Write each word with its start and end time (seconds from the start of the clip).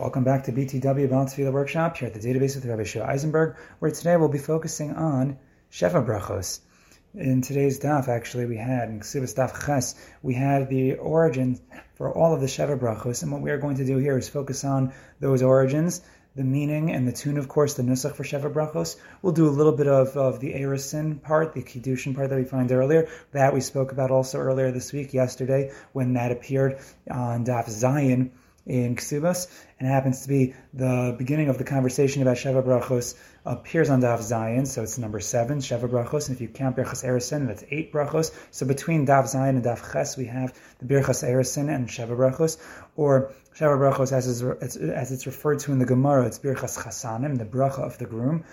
Welcome 0.00 0.24
back 0.24 0.44
to 0.44 0.52
BTW 0.52 1.10
Baal 1.10 1.26
Tefillah 1.26 1.52
Workshop 1.52 1.98
here 1.98 2.08
at 2.08 2.14
the 2.14 2.26
database 2.26 2.54
with 2.54 2.64
Rabbi 2.64 2.84
Shua 2.84 3.04
Eisenberg, 3.04 3.56
where 3.80 3.90
today 3.90 4.16
we'll 4.16 4.30
be 4.30 4.38
focusing 4.38 4.94
on 4.94 5.36
Sheva 5.70 6.02
Brachos. 6.02 6.60
In 7.14 7.42
today's 7.42 7.78
daf, 7.78 8.08
actually, 8.08 8.46
we 8.46 8.56
had 8.56 8.88
in 8.88 9.00
Ksubas 9.00 9.34
Daf 9.34 9.66
Ches, 9.66 9.94
we 10.22 10.32
had 10.32 10.70
the 10.70 10.94
origin 10.94 11.60
for 11.96 12.10
all 12.10 12.32
of 12.32 12.40
the 12.40 12.46
Sheva 12.46 12.78
Brachos, 12.78 13.22
and 13.22 13.30
what 13.30 13.42
we 13.42 13.50
are 13.50 13.58
going 13.58 13.76
to 13.76 13.84
do 13.84 13.98
here 13.98 14.16
is 14.16 14.26
focus 14.26 14.64
on 14.64 14.94
those 15.20 15.42
origins, 15.42 16.00
the 16.34 16.44
meaning 16.44 16.90
and 16.90 17.06
the 17.06 17.12
tune, 17.12 17.36
of 17.36 17.48
course, 17.48 17.74
the 17.74 17.82
nusach 17.82 18.14
for 18.14 18.24
Sheva 18.24 18.50
Brachos. 18.50 18.96
We'll 19.20 19.34
do 19.34 19.48
a 19.48 19.50
little 19.50 19.76
bit 19.76 19.86
of, 19.86 20.16
of 20.16 20.40
the 20.40 20.54
Erusin 20.54 21.20
part, 21.20 21.52
the 21.52 21.62
Kiddushin 21.62 22.14
part 22.14 22.30
that 22.30 22.38
we 22.38 22.44
find 22.44 22.72
earlier. 22.72 23.10
That 23.32 23.52
we 23.52 23.60
spoke 23.60 23.92
about 23.92 24.10
also 24.10 24.38
earlier 24.38 24.70
this 24.70 24.94
week, 24.94 25.12
yesterday, 25.12 25.72
when 25.92 26.14
that 26.14 26.32
appeared 26.32 26.78
on 27.10 27.44
Daf 27.44 27.68
Zayin 27.68 28.30
in 28.70 28.94
Ksubas, 28.94 29.48
and 29.78 29.88
it 29.88 29.90
happens 29.90 30.22
to 30.22 30.28
be 30.28 30.54
the 30.72 31.16
beginning 31.18 31.48
of 31.48 31.58
the 31.58 31.64
conversation 31.64 32.22
about 32.22 32.36
Sheva 32.36 32.62
Brachos 32.62 33.18
appears 33.44 33.90
on 33.90 34.00
Daf 34.00 34.20
Zayin, 34.20 34.64
so 34.64 34.82
it's 34.84 34.96
number 34.96 35.18
seven, 35.18 35.58
Sheva 35.58 35.88
Brachos, 35.88 36.28
and 36.28 36.36
if 36.36 36.40
you 36.40 36.46
count 36.46 36.76
Birchas 36.76 37.04
Erusin, 37.04 37.48
that's 37.48 37.64
eight 37.72 37.92
Brachos. 37.92 38.30
So 38.52 38.66
between 38.66 39.06
Daf 39.06 39.24
Zayin 39.24 39.50
and 39.50 39.64
Daf 39.64 39.92
Ches, 39.92 40.16
we 40.16 40.26
have 40.26 40.54
the 40.78 40.86
Birchas 40.86 41.24
Erusin 41.28 41.74
and 41.74 41.88
Sheva 41.88 42.16
Brachos, 42.16 42.58
or 42.94 43.32
Sheva 43.56 43.76
Brachos 43.76 44.12
as, 44.12 44.80
as 44.80 45.10
it's 45.10 45.26
referred 45.26 45.58
to 45.60 45.72
in 45.72 45.80
the 45.80 45.86
Gemara, 45.86 46.26
it's 46.26 46.38
Birchas 46.38 46.78
Chasanim, 46.78 47.38
the 47.38 47.44
bracha 47.44 47.80
of 47.80 47.98
the 47.98 48.06
groom. 48.06 48.44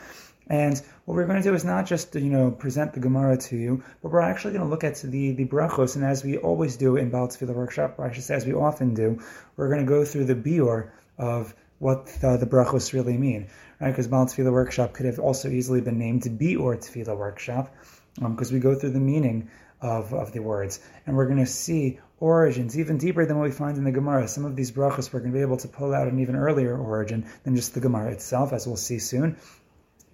And 0.50 0.82
what 1.06 1.16
we're 1.16 1.26
going 1.26 1.42
to 1.42 1.50
do 1.50 1.54
is 1.54 1.66
not 1.66 1.86
just 1.86 2.16
you 2.16 2.30
know 2.30 2.52
present 2.52 2.94
the 2.94 3.02
Gemara 3.02 3.38
to 3.38 3.58
you, 3.58 3.84
but 4.02 4.12
we're 4.12 4.22
actually 4.22 4.54
going 4.54 4.64
to 4.64 4.70
look 4.70 4.84
at 4.84 4.96
the 4.98 5.34
the 5.34 5.46
brachos, 5.46 5.96
and 5.96 6.06
as 6.06 6.24
we 6.24 6.38
always 6.38 6.78
do 6.78 6.96
in 6.96 7.10
Baal 7.10 7.28
Tefillah 7.28 7.54
workshop, 7.54 7.96
or 7.98 8.06
I 8.06 8.14
should 8.14 8.24
say 8.24 8.36
as 8.36 8.46
we 8.46 8.54
often 8.54 8.94
do, 8.94 9.20
we're 9.58 9.70
going 9.70 9.86
to 9.86 9.90
go 9.90 10.06
through 10.06 10.26
the 10.26 10.36
bior 10.36 10.92
of 11.18 11.54
what 11.80 12.08
the, 12.22 12.38
the 12.38 12.46
brachos 12.46 12.94
really 12.94 13.18
mean, 13.18 13.48
right? 13.80 13.92
Because 13.92 14.08
Baal 14.08 14.26
Tefillah 14.26 14.52
workshop 14.52 14.94
could 14.94 15.06
have 15.06 15.20
also 15.20 15.50
easily 15.50 15.82
been 15.82 16.00
named 16.00 16.24
bior 16.24 16.78
Tefillah 16.78 17.18
workshop, 17.18 17.76
because 18.16 18.50
um, 18.50 18.54
we 18.54 18.62
go 18.62 18.74
through 18.74 18.92
the 18.92 19.00
meaning 19.00 19.50
of, 19.82 20.14
of 20.14 20.32
the 20.32 20.40
words, 20.40 20.80
and 21.06 21.16
we're 21.16 21.28
going 21.28 21.38
to 21.38 21.46
see 21.46 22.00
origins 22.20 22.80
even 22.80 22.98
deeper 22.98 23.26
than 23.26 23.38
what 23.38 23.44
we 23.44 23.52
find 23.52 23.78
in 23.78 23.84
the 23.84 23.92
Gemara. 23.92 24.28
Some 24.28 24.46
of 24.46 24.56
these 24.56 24.72
brachos 24.72 25.12
we're 25.12 25.20
going 25.20 25.34
to 25.34 25.38
be 25.38 25.42
able 25.42 25.58
to 25.58 25.68
pull 25.68 25.94
out 25.94 26.08
an 26.08 26.20
even 26.20 26.36
earlier 26.36 26.76
origin 26.76 27.26
than 27.44 27.56
just 27.56 27.74
the 27.74 27.80
Gemara 27.80 28.12
itself, 28.12 28.54
as 28.54 28.66
we'll 28.66 28.78
see 28.78 29.00
soon. 29.00 29.38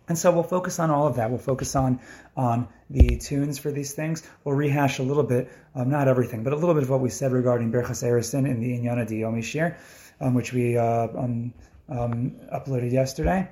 And 0.08 0.18
so 0.18 0.32
we'll 0.32 0.44
focus 0.44 0.80
on 0.80 0.92
all 0.92 1.08
of 1.08 1.16
that. 1.16 1.30
We'll 1.30 1.40
focus 1.40 1.76
on 1.76 2.00
on 2.36 2.68
the 2.90 3.18
tunes 3.18 3.58
for 3.58 3.72
these 3.72 3.94
things. 3.94 4.22
We'll 4.44 4.56
rehash 4.56 5.00
a 5.00 5.04
little 5.04 5.24
bit, 5.24 5.50
um, 5.76 5.90
not 5.90 6.08
everything, 6.08 6.44
but 6.44 6.54
a 6.54 6.58
little 6.58 6.74
bit 6.74 6.84
of 6.84 6.90
what 6.90 7.00
we 7.00 7.10
said 7.10 7.32
regarding 7.32 7.72
Berchas 7.72 8.04
Erusin 8.04 8.48
in 8.50 8.60
the 8.60 8.78
Inyana 8.78 9.08
Diyomi 9.08 9.44
Shir, 9.44 9.78
um, 10.20 10.34
which 10.34 10.52
we 10.52 10.78
uh, 10.78 11.08
um, 11.08 11.54
um, 11.88 12.36
uploaded 12.54 12.92
yesterday. 12.92 13.48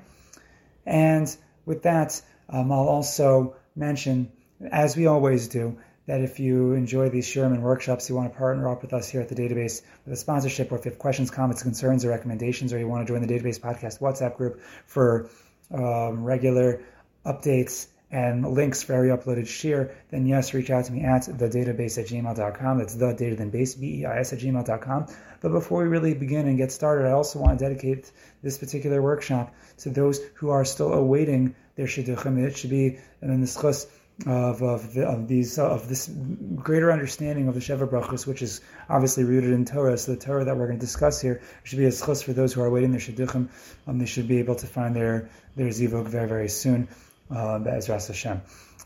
And 0.86 1.34
with 1.66 1.84
that, 1.84 2.22
um, 2.50 2.72
I'll 2.72 2.88
also 2.88 3.56
mention, 3.76 4.32
as 4.72 4.98
we 4.98 5.08
always 5.08 5.48
do, 5.48 5.78
that 6.08 6.22
if 6.22 6.40
you 6.40 6.74
enjoy 6.74 7.10
these 7.10 7.28
Sherman 7.28 7.62
workshops, 7.62 8.10
you 8.10 8.16
want 8.16 8.34
to 8.34 8.38
partner 8.38 8.70
up 8.70 8.82
with 8.82 8.92
us 8.92 9.08
here 9.08 9.22
at 9.22 9.30
the 9.30 9.36
database 9.36 9.82
with 10.04 10.14
a 10.14 10.18
sponsorship, 10.18 10.72
or 10.72 10.78
if 10.78 10.84
you 10.84 10.92
have 10.92 11.00
questions, 11.00 11.32
comments, 11.32 11.64
concerns, 11.64 12.04
or 12.04 12.10
recommendations, 12.10 12.74
or 12.74 12.80
you 12.80 12.88
want 12.88 13.08
to 13.08 13.14
join 13.14 13.26
the 13.26 13.34
database 13.34 13.60
podcast 13.60 14.02
WhatsApp 14.02 14.36
group 14.36 14.62
for 14.86 15.30
um, 15.74 16.24
regular 16.24 16.82
updates 17.26 17.88
and 18.12 18.46
links 18.46 18.84
for 18.84 18.94
every 18.94 19.10
uploaded 19.10 19.48
shir, 19.48 19.96
then 20.10 20.26
yes, 20.26 20.54
reach 20.54 20.70
out 20.70 20.86
to 20.86 20.92
me 20.92 21.02
at 21.02 21.24
the 21.26 21.48
database 21.48 21.98
at 21.98 22.08
gmail.com. 22.08 22.78
That's 22.80 22.96
the 22.96 23.14
data 23.14 23.38
then 23.38 23.50
base, 23.50 23.76
B-E-I-S 23.76 24.34
at 24.34 24.40
gmail.com. 24.40 25.08
But 25.40 25.52
before 25.54 25.84
we 25.84 25.88
really 25.88 26.14
begin 26.14 26.48
and 26.48 26.58
get 26.58 26.72
started, 26.74 27.08
I 27.08 27.12
also 27.12 27.40
want 27.40 27.58
to 27.58 27.66
dedicate 27.66 28.12
this 28.44 28.58
particular 28.58 29.02
workshop 29.02 29.54
to 29.80 29.90
those 29.90 30.20
who 30.36 30.50
are 30.50 30.66
still 30.66 30.94
awaiting 30.94 31.56
their 31.76 31.88
shidduchim. 31.88 32.38
It 32.44 32.58
should 32.58 32.70
be 32.70 33.00
in 33.22 33.40
the 33.40 33.48
schus 33.48 33.88
of 34.26 34.62
of, 34.62 34.94
the, 34.94 35.08
of 35.08 35.28
these 35.28 35.58
of 35.58 35.88
this 35.88 36.10
greater 36.56 36.92
understanding 36.92 37.48
of 37.48 37.54
the 37.56 37.60
Sheva 37.60 37.88
Brachos, 37.88 38.28
which 38.28 38.42
is 38.42 38.62
obviously 38.90 39.24
rooted 39.24 39.52
in 39.52 39.66
Torah. 39.66 39.98
So 39.98 40.14
the 40.14 40.20
Torah 40.20 40.46
that 40.46 40.56
we're 40.56 40.68
going 40.68 40.80
to 40.80 40.86
discuss 40.86 41.22
here 41.22 41.42
should 41.64 41.80
be 41.80 41.86
a 41.86 41.90
schus 41.90 42.24
for 42.24 42.34
those 42.34 42.54
who 42.54 42.62
are 42.62 42.70
waiting 42.70 42.92
their 42.92 43.00
shidduchim. 43.00 43.50
Um, 43.88 44.00
they 44.00 44.06
should 44.06 44.28
be 44.28 44.40
able 44.40 44.56
to 44.56 44.68
find 44.68 44.96
their 44.96 45.30
their 45.56 45.68
zivug 45.68 46.08
very 46.08 46.28
very 46.28 46.50
soon. 46.50 46.88
Uh, 47.30 47.60
Be'ezras 47.60 48.08
Hashem. 48.08 48.42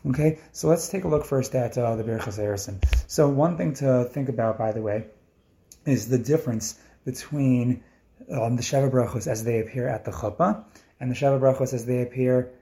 Okay, 0.08 0.38
so 0.52 0.68
let's 0.68 0.88
take 0.88 1.02
a 1.02 1.08
look 1.08 1.24
first 1.24 1.54
at 1.56 1.76
uh, 1.76 1.96
the 1.96 2.04
Birchas 2.04 2.38
Erusin. 2.38 2.80
So 3.08 3.28
one 3.28 3.56
thing 3.56 3.74
to 3.74 4.04
think 4.04 4.28
about, 4.28 4.56
by 4.56 4.70
the 4.70 4.80
way, 4.80 5.06
is 5.84 6.08
the 6.08 6.18
difference 6.18 6.78
between 7.04 7.82
um, 8.30 8.54
the 8.54 8.62
Sheva 8.62 8.90
Brachos 8.90 9.26
as 9.26 9.42
they 9.42 9.60
appear 9.60 9.88
at 9.88 10.04
the 10.04 10.12
chuppah 10.12 10.64
and 11.00 11.10
the 11.10 11.14
Sheva 11.14 11.40
Brachos 11.40 11.74
as 11.74 11.86
they 11.86 12.02
appear 12.02 12.52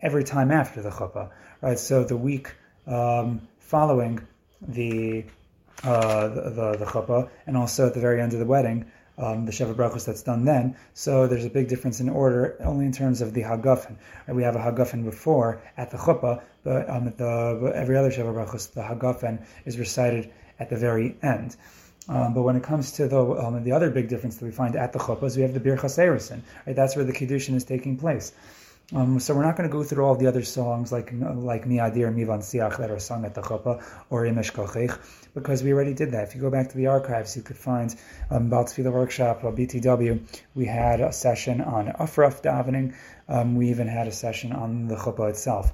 every 0.00 0.24
time 0.24 0.50
after 0.50 0.82
the 0.82 0.90
chuppah, 0.90 1.30
right? 1.60 1.78
So 1.78 2.04
the 2.04 2.16
week 2.16 2.54
um, 2.86 3.48
following 3.58 4.20
the, 4.60 5.24
uh, 5.82 6.28
the, 6.28 6.40
the 6.50 6.76
the 6.78 6.84
chuppah, 6.84 7.28
and 7.46 7.56
also 7.56 7.86
at 7.86 7.94
the 7.94 8.00
very 8.00 8.20
end 8.20 8.32
of 8.32 8.38
the 8.38 8.46
wedding, 8.46 8.90
um, 9.18 9.46
the 9.46 9.52
Sheva 9.52 9.74
Brachos 9.74 10.04
that's 10.04 10.22
done 10.22 10.44
then. 10.44 10.76
So 10.94 11.26
there's 11.26 11.44
a 11.44 11.50
big 11.50 11.68
difference 11.68 12.00
in 12.00 12.08
order, 12.08 12.56
only 12.60 12.86
in 12.86 12.92
terms 12.92 13.20
of 13.20 13.32
the 13.32 13.42
Hagafen. 13.42 13.96
Right? 14.26 14.36
We 14.36 14.42
have 14.42 14.56
a 14.56 14.58
Hagafen 14.58 15.04
before 15.04 15.62
at 15.76 15.90
the 15.90 15.96
chuppah, 15.96 16.42
but 16.64 16.88
um, 16.88 17.12
the 17.16 17.72
every 17.74 17.96
other 17.96 18.10
Sheva 18.10 18.34
Brachos, 18.34 18.72
the 18.72 18.82
Hagafen 18.82 19.44
is 19.64 19.78
recited 19.78 20.32
at 20.58 20.70
the 20.70 20.76
very 20.76 21.16
end. 21.22 21.56
Um, 22.08 22.34
but 22.34 22.42
when 22.42 22.56
it 22.56 22.62
comes 22.62 22.92
to 22.92 23.08
the 23.08 23.20
um, 23.20 23.64
the 23.64 23.72
other 23.72 23.90
big 23.90 24.08
difference 24.08 24.36
that 24.36 24.44
we 24.44 24.52
find 24.52 24.76
at 24.76 24.92
the 24.92 24.98
chuppah 24.98 25.24
is 25.24 25.36
we 25.36 25.42
have 25.42 25.54
the 25.54 25.60
Birchas 25.60 25.98
Erusin, 25.98 26.42
right? 26.66 26.76
That's 26.76 26.94
where 26.94 27.04
the 27.04 27.12
kiddushin 27.12 27.54
is 27.54 27.64
taking 27.64 27.96
place. 27.96 28.32
Um, 28.94 29.18
so 29.18 29.34
we're 29.34 29.44
not 29.44 29.56
going 29.56 29.68
to 29.68 29.72
go 29.72 29.82
through 29.82 30.04
all 30.04 30.14
the 30.14 30.28
other 30.28 30.44
songs 30.44 30.92
like 30.92 31.10
like 31.12 31.64
Miadir 31.64 32.14
Mivan 32.14 32.38
Siach 32.38 32.78
that 32.78 32.88
are 32.88 33.00
sung 33.00 33.24
at 33.24 33.34
the 33.34 33.42
chuppah 33.42 33.82
or 34.10 34.22
Imesh 34.22 34.52
Kochich 34.52 34.96
because 35.34 35.64
we 35.64 35.72
already 35.72 35.92
did 35.92 36.12
that. 36.12 36.28
If 36.28 36.36
you 36.36 36.40
go 36.40 36.50
back 36.50 36.68
to 36.68 36.76
the 36.76 36.86
archives, 36.86 37.34
you 37.34 37.42
could 37.42 37.56
find 37.56 37.92
um, 38.30 38.48
the 38.48 38.90
workshop 38.92 39.42
or 39.42 39.52
BTW. 39.52 40.20
We 40.54 40.66
had 40.66 41.00
a 41.00 41.12
session 41.12 41.62
on 41.62 41.88
Aufruf 41.88 42.42
davening. 42.42 42.94
Um, 43.28 43.56
we 43.56 43.70
even 43.70 43.88
had 43.88 44.06
a 44.06 44.12
session 44.12 44.52
on 44.52 44.86
the 44.86 44.94
chuppah 44.94 45.30
itself. 45.30 45.72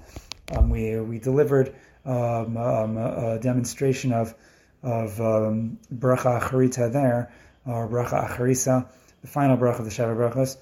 Um, 0.57 0.71
we 0.71 0.99
we 0.99 1.19
delivered 1.19 1.75
um, 2.07 2.57
um, 2.57 2.97
a 2.97 3.39
demonstration 3.39 4.15
of 4.15 4.35
of 4.83 5.21
um, 5.21 5.79
bracha 5.95 6.41
acharita 6.41 6.91
there 6.91 7.31
or 7.67 7.89
bracha 7.89 8.27
acharisa, 8.27 8.89
the 9.21 9.29
final 9.29 9.59
bracha 9.59 9.81
of 9.81 9.85
the 9.85 9.91
Sheva 9.91 10.17
brachas. 10.17 10.57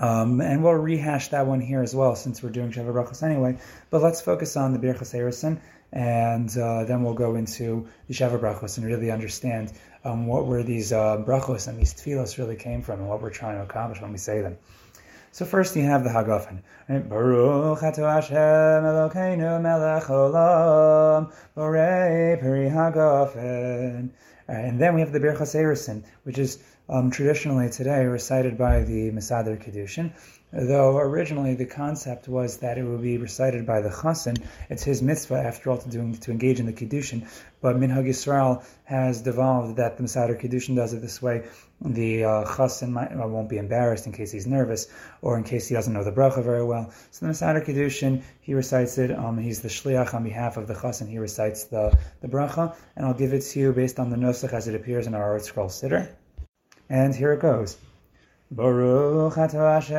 Um, 0.00 0.40
and 0.40 0.62
we'll 0.62 0.74
rehash 0.74 1.28
that 1.28 1.46
one 1.46 1.60
here 1.60 1.82
as 1.82 1.94
well, 1.94 2.14
since 2.14 2.42
we're 2.42 2.50
doing 2.50 2.70
Sheva 2.70 2.92
Brachos 2.92 3.22
anyway. 3.22 3.58
But 3.90 4.02
let's 4.02 4.20
focus 4.20 4.56
on 4.56 4.72
the 4.72 4.78
Birchas 4.78 5.14
Erusin, 5.14 5.58
and 5.92 6.56
uh, 6.56 6.84
then 6.84 7.02
we'll 7.02 7.14
go 7.14 7.34
into 7.34 7.88
the 8.06 8.14
Sheva 8.14 8.38
Brachos 8.38 8.78
and 8.78 8.86
really 8.86 9.10
understand 9.10 9.72
um, 10.04 10.26
what 10.26 10.46
were 10.46 10.62
these 10.62 10.92
uh, 10.92 11.18
brachos 11.18 11.66
and 11.68 11.78
these 11.78 11.94
tefillos 11.94 12.38
really 12.38 12.56
came 12.56 12.82
from, 12.82 13.00
and 13.00 13.08
what 13.08 13.20
we're 13.20 13.30
trying 13.30 13.56
to 13.56 13.62
accomplish 13.62 14.00
when 14.00 14.12
we 14.12 14.18
say 14.18 14.40
them. 14.40 14.56
So 15.32 15.44
first 15.44 15.76
you 15.76 15.82
have 15.82 16.04
the 16.04 16.10
Hagafen. 16.10 16.62
Baruch 16.88 17.82
Ato 17.82 18.08
Hashem 18.08 18.36
Elokeinu 18.36 19.60
Melech 19.60 20.04
Olam 20.04 21.32
Borei 21.56 22.40
Peri 22.40 22.70
Hagafen. 22.70 24.10
And 24.48 24.80
then 24.80 24.94
we 24.94 25.00
have 25.00 25.12
the 25.12 25.20
Birchas 25.20 25.54
Erusin, 25.54 26.02
which 26.22 26.38
is 26.38 26.58
um, 26.88 27.10
traditionally 27.10 27.68
today 27.68 28.06
recited 28.06 28.56
by 28.56 28.82
the 28.82 29.10
Mesader 29.10 29.62
Kiddushin, 29.62 30.12
though 30.50 30.96
originally 30.96 31.54
the 31.54 31.66
concept 31.66 32.28
was 32.28 32.58
that 32.58 32.78
it 32.78 32.82
would 32.82 33.02
be 33.02 33.18
recited 33.18 33.66
by 33.66 33.82
the 33.82 33.90
Chassan. 33.90 34.42
It's 34.70 34.84
his 34.84 35.02
mitzvah, 35.02 35.38
after 35.38 35.70
all, 35.70 35.76
to, 35.76 35.88
do, 35.90 36.14
to 36.14 36.30
engage 36.30 36.60
in 36.60 36.66
the 36.66 36.72
Kiddushin. 36.72 37.28
But 37.60 37.76
Minhag 37.76 38.08
Yisrael 38.08 38.64
has 38.84 39.20
devolved 39.20 39.76
that 39.76 39.98
the 39.98 40.04
Mesader 40.04 40.40
Kiddushin 40.40 40.76
does 40.76 40.94
it 40.94 41.02
this 41.02 41.20
way. 41.20 41.46
The 41.82 42.24
uh, 42.24 42.44
Chassan 42.44 42.90
might, 42.90 43.12
uh, 43.12 43.28
won't 43.28 43.50
be 43.50 43.58
embarrassed 43.58 44.06
in 44.06 44.12
case 44.12 44.32
he's 44.32 44.46
nervous 44.46 44.86
or 45.20 45.36
in 45.36 45.44
case 45.44 45.68
he 45.68 45.74
doesn't 45.74 45.92
know 45.92 46.04
the 46.04 46.12
bracha 46.12 46.42
very 46.42 46.64
well. 46.64 46.90
So 47.10 47.26
the 47.26 47.32
Mesader 47.32 47.66
Kiddushin, 47.66 48.22
he 48.40 48.54
recites 48.54 48.96
it. 48.96 49.10
Um, 49.10 49.36
he's 49.36 49.60
the 49.60 49.68
Shliach 49.68 50.14
on 50.14 50.24
behalf 50.24 50.56
of 50.56 50.66
the 50.66 50.74
Chassan. 50.74 51.08
He 51.08 51.18
recites 51.18 51.64
the, 51.64 51.98
the 52.22 52.28
bracha, 52.28 52.74
and 52.96 53.04
I'll 53.04 53.12
give 53.12 53.34
it 53.34 53.42
to 53.42 53.60
you 53.60 53.72
based 53.74 53.98
on 53.98 54.08
the 54.08 54.16
Nusach 54.16 54.54
as 54.54 54.68
it 54.68 54.74
appears 54.74 55.06
in 55.06 55.14
our 55.14 55.36
ArtScroll 55.38 55.68
Siddur. 55.68 56.08
And 56.90 57.14
here 57.14 57.34
it 57.34 57.40
goes. 57.40 57.76
Baruch 58.50 59.36
Ato 59.36 59.58
Hashem 59.58 59.94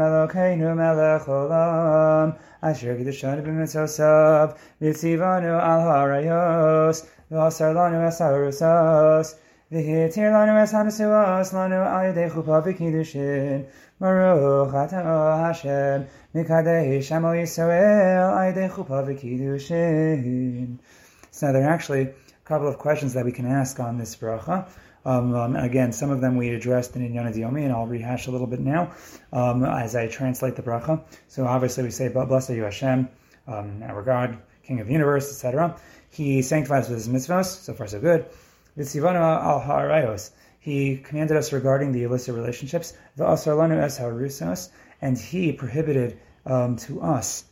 Elokeinu 0.00 0.76
Melech 0.76 1.22
Olam 1.22 2.36
Asher 2.60 2.96
Kedushanu 2.96 3.46
b'mitzosav 3.46 4.58
V'tzivanu 4.82 5.56
al 5.62 5.82
harayos 5.86 7.06
V'asar 7.30 7.74
lanu 7.76 8.08
es 8.08 8.18
harusos 8.18 9.36
V'hitir 9.70 10.32
lanu 10.32 10.60
es 10.60 10.72
hanusuos 10.72 11.52
Lanu 11.52 11.80
al 11.86 12.12
yedei 12.12 12.28
chuppah 12.28 12.60
v'kiddushin 12.66 13.64
Baruch 14.00 14.74
Ato 14.74 15.44
Hashem 15.44 16.08
Mikadei 16.34 16.98
Shemo 16.98 17.38
Yisrael 17.38 18.32
Al 18.32 18.52
yedei 18.52 18.68
chuppah 18.68 19.06
v'kiddushin 19.06 20.78
So 21.30 21.52
there 21.52 21.62
are 21.62 21.70
actually 21.70 22.02
a 22.02 22.12
couple 22.44 22.66
of 22.66 22.78
questions 22.78 23.14
that 23.14 23.24
we 23.24 23.30
can 23.30 23.46
ask 23.46 23.78
on 23.78 23.96
this 23.96 24.16
bracha. 24.16 24.68
Um, 25.06 25.36
um, 25.36 25.54
again, 25.54 25.92
some 25.92 26.10
of 26.10 26.20
them 26.20 26.36
we 26.36 26.48
addressed 26.50 26.96
in 26.96 27.02
Inyana 27.08 27.32
Diomi, 27.32 27.62
and 27.62 27.72
I'll 27.72 27.86
rehash 27.86 28.26
a 28.26 28.32
little 28.32 28.48
bit 28.48 28.58
now 28.58 28.90
um, 29.32 29.64
as 29.64 29.94
I 29.94 30.08
translate 30.08 30.56
the 30.56 30.62
bracha. 30.62 31.00
So 31.28 31.46
obviously 31.46 31.84
we 31.84 31.92
say, 31.92 32.08
Blessed 32.08 32.50
are 32.50 32.56
you 32.56 32.64
Hashem, 32.64 33.08
um, 33.46 33.84
our 33.84 34.02
God, 34.02 34.36
King 34.64 34.80
of 34.80 34.88
the 34.88 34.92
universe, 34.92 35.30
etc. 35.30 35.76
He 36.10 36.42
sanctifies 36.42 36.88
with 36.88 36.98
his 36.98 37.08
mitzvahs, 37.08 37.46
so 37.46 37.72
far 37.72 37.86
so 37.86 38.00
good. 38.00 38.26
V'tzivanu 38.76 39.14
al 39.14 39.60
ha'arayos. 39.60 40.32
He 40.58 40.96
commanded 40.96 41.36
us 41.36 41.52
regarding 41.52 41.92
the 41.92 42.02
illicit 42.02 42.34
relationships. 42.34 42.92
V'asar 43.16 43.80
es 43.80 43.98
ha'rusos. 43.98 44.70
And 45.00 45.16
he 45.16 45.52
prohibited 45.52 46.18
um, 46.44 46.78
to 46.78 47.00
us 47.00 47.44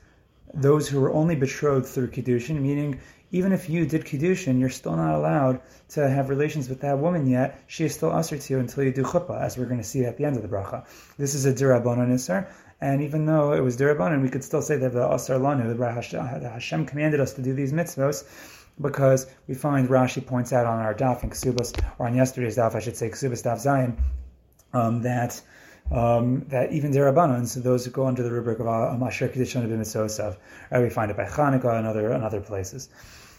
those 0.53 0.89
who 0.89 1.01
were 1.01 1.13
only 1.13 1.37
betrothed 1.37 1.87
through 1.87 2.09
Kiddushin, 2.09 2.61
meaning 2.61 2.99
even 3.35 3.51
if 3.53 3.69
you 3.69 3.85
did 3.85 4.05
Kiddushin, 4.05 4.61
you're 4.61 4.71
still 4.71 4.95
not 4.95 5.17
allowed 5.17 5.61
to 5.89 6.09
have 6.09 6.29
relations 6.29 6.69
with 6.69 6.81
that 6.83 6.97
woman 7.01 7.27
yet. 7.27 7.61
She 7.67 7.85
is 7.85 7.93
still 7.93 8.13
usher 8.13 8.39
to 8.39 8.53
you 8.53 8.61
until 8.61 8.85
you 8.85 8.93
do 8.93 9.03
chuppah, 9.03 9.41
as 9.41 9.59
we're 9.59 9.65
going 9.65 9.81
to 9.81 9.91
see 9.93 10.05
at 10.05 10.17
the 10.17 10.25
end 10.25 10.37
of 10.37 10.43
the 10.43 10.49
bracha. 10.49 10.87
This 11.19 11.35
is 11.35 11.45
a 11.45 11.53
dirabanan 11.53 12.13
isser, 12.13 12.47
and 12.81 13.03
even 13.03 13.27
though 13.27 13.53
it 13.53 13.61
was 13.61 13.77
dirabanan, 13.77 14.23
we 14.23 14.29
could 14.29 14.45
still 14.45 14.63
say 14.63 14.77
that 14.77 14.93
the 14.93 15.13
asar 15.13 15.39
lanu, 15.39 15.67
the 15.77 16.49
Hashem 16.49 16.87
commanded 16.87 17.19
us 17.19 17.33
to 17.33 17.43
do 17.43 17.55
these 17.55 17.73
mitzvos, 17.73 18.23
because 18.81 19.27
we 19.49 19.55
find 19.55 19.89
Rashi 19.89 20.25
points 20.25 20.53
out 20.53 20.67
on 20.67 20.79
our 20.79 20.95
daf 20.95 21.25
in 21.25 21.31
Ksubas, 21.31 21.77
or 21.99 22.07
on 22.07 22.15
yesterday's 22.15 22.57
daf, 22.57 22.77
I 22.77 22.79
should 22.79 22.97
say, 22.97 23.11
Ksubas 23.11 23.43
daf 23.43 23.59
Zayin, 23.67 23.97
um, 24.73 25.03
that 25.03 25.43
um, 25.91 26.47
that 26.49 26.73
even 26.73 26.93
derabanan, 26.93 27.49
so 27.49 27.59
those 27.59 27.85
who 27.85 27.91
go 27.91 28.07
under 28.07 28.23
the 28.23 28.31
rubric 28.31 28.61
of 28.61 28.67
Asher 28.67 29.29
Kedishon 29.29 29.69
B'Mitzosav, 29.69 30.37
right, 30.71 30.83
we 30.83 30.89
find 30.89 31.11
it 31.11 31.17
by 31.17 31.25
Chanukah 31.25 31.79
and 31.79 31.87
other 31.87 32.13
and 32.13 32.23
other 32.23 32.41
places. 32.41 32.89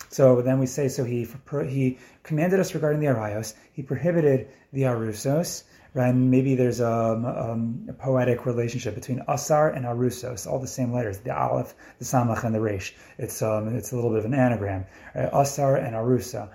So 0.09 0.41
then 0.41 0.59
we 0.59 0.65
say, 0.65 0.87
so 0.87 1.03
he 1.03 1.27
he 1.67 1.97
commanded 2.23 2.59
us 2.59 2.73
regarding 2.73 2.99
the 2.99 3.07
arayos. 3.07 3.53
He 3.73 3.81
prohibited 3.83 4.47
the 4.71 4.83
arusos, 4.83 5.63
and 5.95 6.29
maybe 6.29 6.55
there's 6.55 6.79
a, 6.79 6.91
um, 6.91 7.87
a, 7.89 7.93
poetic 7.93 8.45
relationship 8.45 8.95
between 8.95 9.21
asar 9.27 9.69
and 9.69 9.85
arusos, 9.85 10.45
all 10.45 10.59
the 10.59 10.67
same 10.67 10.93
letters, 10.93 11.19
the 11.19 11.35
aleph, 11.35 11.73
the 11.99 12.05
samach, 12.05 12.43
and 12.43 12.53
the 12.53 12.59
resh. 12.59 12.93
It's 13.17 13.41
um, 13.41 13.75
it's 13.75 13.91
a 13.91 13.95
little 13.95 14.11
bit 14.11 14.19
of 14.19 14.25
an 14.25 14.33
anagram. 14.33 14.85
Right? 15.15 15.29
Asar 15.31 15.77
and 15.77 15.95
arusa. 15.95 16.49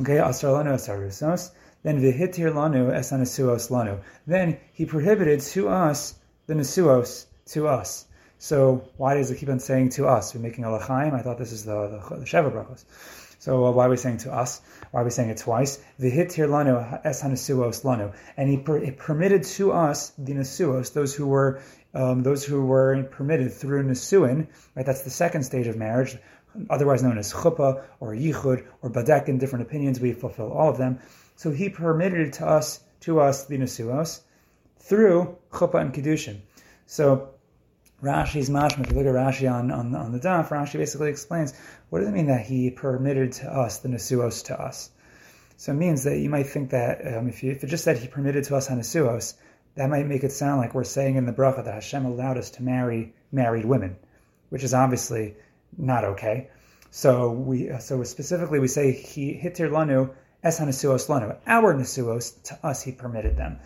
Okay, 0.00 0.18
asar 0.18 0.50
lanu 0.52 0.74
arusos. 0.74 1.50
Then 1.82 2.00
vihitir 2.00 2.52
lanu 2.52 2.92
esanasuos 2.92 3.70
lanu. 3.70 4.00
Then 4.26 4.58
he 4.72 4.84
prohibited 4.84 5.40
to 5.40 5.68
us 5.68 6.14
the 6.46 6.54
nasuos 6.54 7.26
to 7.46 7.68
us. 7.68 8.06
So 8.42 8.90
why 8.96 9.14
does 9.14 9.30
it 9.30 9.38
keep 9.38 9.50
on 9.50 9.60
saying 9.60 9.90
to 9.90 10.08
us? 10.08 10.34
We're 10.34 10.40
making 10.40 10.64
a 10.64 10.66
lachaim. 10.66 11.14
I 11.14 11.22
thought 11.22 11.38
this 11.38 11.52
is 11.52 11.64
the 11.64 11.86
the, 11.86 12.16
the 12.16 12.24
Sheva 12.24 12.50
brachos. 12.50 12.84
So 13.38 13.66
uh, 13.66 13.70
why 13.70 13.86
are 13.86 13.88
we 13.88 13.96
saying 13.96 14.18
to 14.24 14.32
us? 14.32 14.60
Why 14.90 15.02
are 15.02 15.04
we 15.04 15.10
saying 15.10 15.30
it 15.30 15.36
twice? 15.36 15.78
V'hitir 16.00 16.48
lanu 16.48 17.00
es 17.04 17.22
hanasuos 17.22 17.84
lanu, 17.84 18.12
and 18.36 18.50
he, 18.50 18.56
per, 18.56 18.90
permitted 18.90 19.44
to 19.44 19.70
us 19.70 20.10
the 20.18 20.32
nasuos, 20.32 20.92
those 20.92 21.14
who 21.14 21.28
were 21.28 21.60
um, 21.94 22.24
those 22.24 22.44
who 22.44 22.66
were 22.66 23.04
permitted 23.04 23.52
through 23.52 23.84
nasuin. 23.84 24.48
Right, 24.74 24.84
that's 24.84 25.02
the 25.02 25.10
second 25.10 25.44
stage 25.44 25.68
of 25.68 25.76
marriage, 25.76 26.18
otherwise 26.68 27.04
known 27.04 27.18
as 27.18 27.32
chuppah 27.32 27.84
or 28.00 28.12
yichud 28.12 28.66
or 28.82 28.90
badek. 28.90 29.28
In 29.28 29.38
different 29.38 29.66
opinions, 29.66 30.00
we 30.00 30.14
fulfill 30.14 30.50
all 30.50 30.68
of 30.68 30.78
them. 30.78 30.98
So 31.36 31.52
he 31.52 31.68
permitted 31.68 32.32
to 32.34 32.48
us 32.48 32.80
to 33.02 33.20
us 33.20 33.44
the 33.44 33.56
nasuos 33.56 34.20
through 34.80 35.38
chuppah 35.52 35.80
and 35.80 35.94
kiddushin. 35.94 36.40
So 36.86 37.31
Rashi's 38.02 38.50
mashma, 38.50 38.80
if 38.80 38.90
you 38.90 38.96
look 38.96 39.06
at 39.06 39.14
Rashi 39.14 39.50
on, 39.50 39.70
on, 39.70 39.94
on 39.94 40.12
the 40.12 40.18
daf, 40.18 40.48
Rashi 40.48 40.78
basically 40.78 41.10
explains 41.10 41.54
what 41.88 42.00
does 42.00 42.08
it 42.08 42.12
mean 42.12 42.26
that 42.26 42.44
he 42.44 42.70
permitted 42.70 43.32
to 43.32 43.52
us 43.52 43.78
the 43.78 43.88
nesuos 43.88 44.46
to 44.46 44.60
us. 44.60 44.90
So 45.56 45.70
it 45.70 45.76
means 45.76 46.02
that 46.04 46.18
you 46.18 46.28
might 46.28 46.48
think 46.48 46.70
that 46.70 47.06
um, 47.06 47.28
if, 47.28 47.44
you, 47.44 47.52
if 47.52 47.62
it 47.62 47.68
just 47.68 47.84
said 47.84 47.98
he 47.98 48.08
permitted 48.08 48.42
to 48.44 48.56
us 48.56 48.68
hanesuos, 48.68 49.34
that 49.76 49.88
might 49.88 50.06
make 50.06 50.24
it 50.24 50.32
sound 50.32 50.60
like 50.60 50.74
we're 50.74 50.82
saying 50.82 51.14
in 51.14 51.26
the 51.26 51.32
bracha 51.32 51.64
that 51.64 51.74
Hashem 51.74 52.04
allowed 52.04 52.38
us 52.38 52.50
to 52.52 52.62
marry 52.62 53.14
married 53.30 53.64
women, 53.64 53.96
which 54.48 54.64
is 54.64 54.74
obviously 54.74 55.36
not 55.78 56.04
okay. 56.04 56.50
So 56.90 57.30
we 57.30 57.70
so 57.78 58.02
specifically 58.02 58.58
we 58.58 58.68
say 58.68 58.92
he 58.92 59.32
hitir 59.32 59.70
lanu 59.70 60.10
es 60.42 60.58
hanesuos 60.58 61.08
lanu. 61.08 61.38
Our 61.46 61.74
nesuos 61.74 62.42
to 62.44 62.66
us 62.66 62.82
he 62.82 62.92
permitted 62.92 63.36
them, 63.36 63.60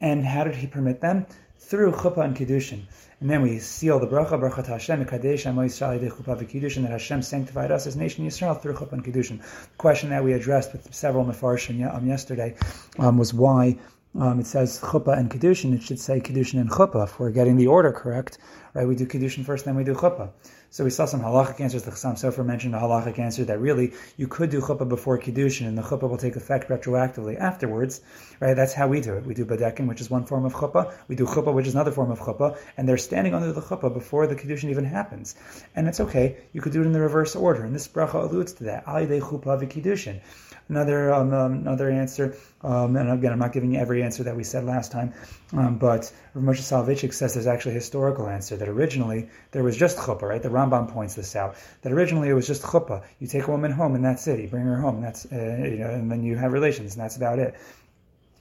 and 0.00 0.24
how 0.24 0.44
did 0.44 0.54
he 0.54 0.66
permit 0.66 1.00
them? 1.00 1.26
Through 1.58 1.92
chuppah 1.92 2.24
and 2.24 2.36
kiddushin. 2.36 2.82
And 3.20 3.28
then 3.28 3.42
we 3.42 3.58
seal 3.58 3.98
the 3.98 4.06
bracha, 4.06 4.40
bracha 4.40 4.64
to 4.64 4.70
Hashem, 4.70 5.04
Kadesh, 5.04 5.44
Yisrael, 5.44 6.10
Chuppah 6.10 6.42
v'Kiddushin, 6.42 6.82
that 6.82 6.92
Hashem 6.92 7.20
sanctified 7.20 7.70
us 7.70 7.86
as 7.86 7.94
nation 7.94 8.26
Yisrael 8.26 8.60
through 8.60 8.72
Chuppah 8.72 8.92
and 8.92 9.04
Kiddushin. 9.04 9.40
The 9.40 9.76
question 9.76 10.08
that 10.08 10.24
we 10.24 10.32
addressed 10.32 10.72
with 10.72 10.94
several 10.94 11.26
Mefarshim 11.26 11.94
um, 11.94 12.06
yesterday 12.06 12.56
um, 12.98 13.18
was 13.18 13.34
why 13.34 13.76
um, 14.18 14.40
it 14.40 14.46
says 14.46 14.80
chuppah 14.80 15.16
and 15.16 15.30
kiddushin. 15.30 15.74
It 15.74 15.82
should 15.82 16.00
say 16.00 16.20
kiddushin 16.20 16.60
and 16.60 16.70
chuppah. 16.70 17.04
If 17.04 17.20
we're 17.20 17.30
getting 17.30 17.56
the 17.56 17.68
order 17.68 17.92
correct, 17.92 18.38
right? 18.74 18.86
We 18.86 18.96
do 18.96 19.06
kiddushin 19.06 19.44
first, 19.44 19.64
then 19.64 19.76
we 19.76 19.84
do 19.84 19.94
chuppah. 19.94 20.30
So 20.72 20.84
we 20.84 20.90
saw 20.90 21.04
some 21.04 21.20
halachic 21.20 21.60
answers. 21.60 21.82
The 21.82 21.90
Chassam 21.90 22.14
Sofer 22.14 22.46
mentioned 22.46 22.76
a 22.76 22.78
halachic 22.78 23.18
answer 23.18 23.44
that 23.46 23.58
really 23.60 23.92
you 24.16 24.28
could 24.28 24.50
do 24.50 24.60
chuppah 24.60 24.88
before 24.88 25.18
kiddushin, 25.18 25.66
and 25.66 25.76
the 25.76 25.82
chuppah 25.82 26.08
will 26.08 26.16
take 26.16 26.36
effect 26.36 26.68
retroactively 26.68 27.36
afterwards, 27.38 28.00
right? 28.38 28.54
That's 28.54 28.72
how 28.72 28.86
we 28.86 29.00
do 29.00 29.14
it. 29.14 29.26
We 29.26 29.34
do 29.34 29.44
badekin, 29.44 29.88
which 29.88 30.00
is 30.00 30.08
one 30.08 30.26
form 30.26 30.44
of 30.44 30.54
chuppah. 30.54 30.92
We 31.08 31.16
do 31.16 31.26
chuppah, 31.26 31.52
which 31.52 31.66
is 31.66 31.74
another 31.74 31.90
form 31.90 32.12
of 32.12 32.20
chuppah, 32.20 32.56
and 32.76 32.88
they're 32.88 32.98
standing 32.98 33.34
under 33.34 33.52
the 33.52 33.60
chuppah 33.60 33.92
before 33.92 34.28
the 34.28 34.36
kiddushin 34.36 34.70
even 34.70 34.84
happens. 34.84 35.34
And 35.74 35.88
it's 35.88 35.98
okay. 36.00 36.36
You 36.52 36.60
could 36.60 36.72
do 36.72 36.82
it 36.82 36.86
in 36.86 36.92
the 36.92 37.00
reverse 37.00 37.34
order, 37.34 37.64
and 37.64 37.74
this 37.74 37.88
bracha 37.88 38.22
alludes 38.22 38.52
to 38.54 38.64
that. 38.64 38.86
Alidei 38.86 39.20
chuppah 39.20 39.60
v'kiddushin. 39.60 40.20
Another 40.68 41.12
um, 41.12 41.34
um, 41.34 41.52
another 41.54 41.90
answer, 41.90 42.36
um, 42.62 42.94
and 42.94 43.10
again, 43.10 43.32
I'm 43.32 43.40
not 43.40 43.52
giving 43.52 43.72
you 43.74 43.80
every 43.80 44.04
answer 44.04 44.22
that 44.22 44.36
we 44.36 44.44
said 44.44 44.64
last 44.64 44.92
time, 44.92 45.14
um, 45.52 45.78
but 45.78 46.12
Rav 46.32 46.44
Moshe 46.44 46.60
Soloveitchik 46.60 47.12
says 47.12 47.34
there's 47.34 47.48
actually 47.48 47.72
a 47.72 47.74
historical 47.74 48.28
answer 48.28 48.56
that 48.60 48.68
originally 48.68 49.28
there 49.50 49.62
was 49.62 49.76
just 49.76 49.98
chuppah, 49.98 50.22
right? 50.22 50.42
The 50.42 50.48
Rambam 50.48 50.92
points 50.92 51.14
this 51.14 51.34
out 51.34 51.56
that 51.82 51.92
originally 51.92 52.28
it 52.28 52.34
was 52.34 52.46
just 52.46 52.62
chuppah. 52.62 53.02
You 53.18 53.26
take 53.26 53.48
a 53.48 53.50
woman 53.50 53.72
home 53.72 53.94
in 53.96 54.02
that 54.02 54.20
city, 54.20 54.46
bring 54.46 54.64
her 54.64 54.80
home, 54.80 54.96
and 54.96 55.04
that's 55.04 55.26
uh, 55.26 55.64
you 55.64 55.78
know, 55.78 55.90
and 55.90 56.10
then 56.10 56.22
you 56.22 56.36
have 56.36 56.52
relations, 56.52 56.94
and 56.94 57.02
that's 57.02 57.16
about 57.16 57.38
it. 57.38 57.54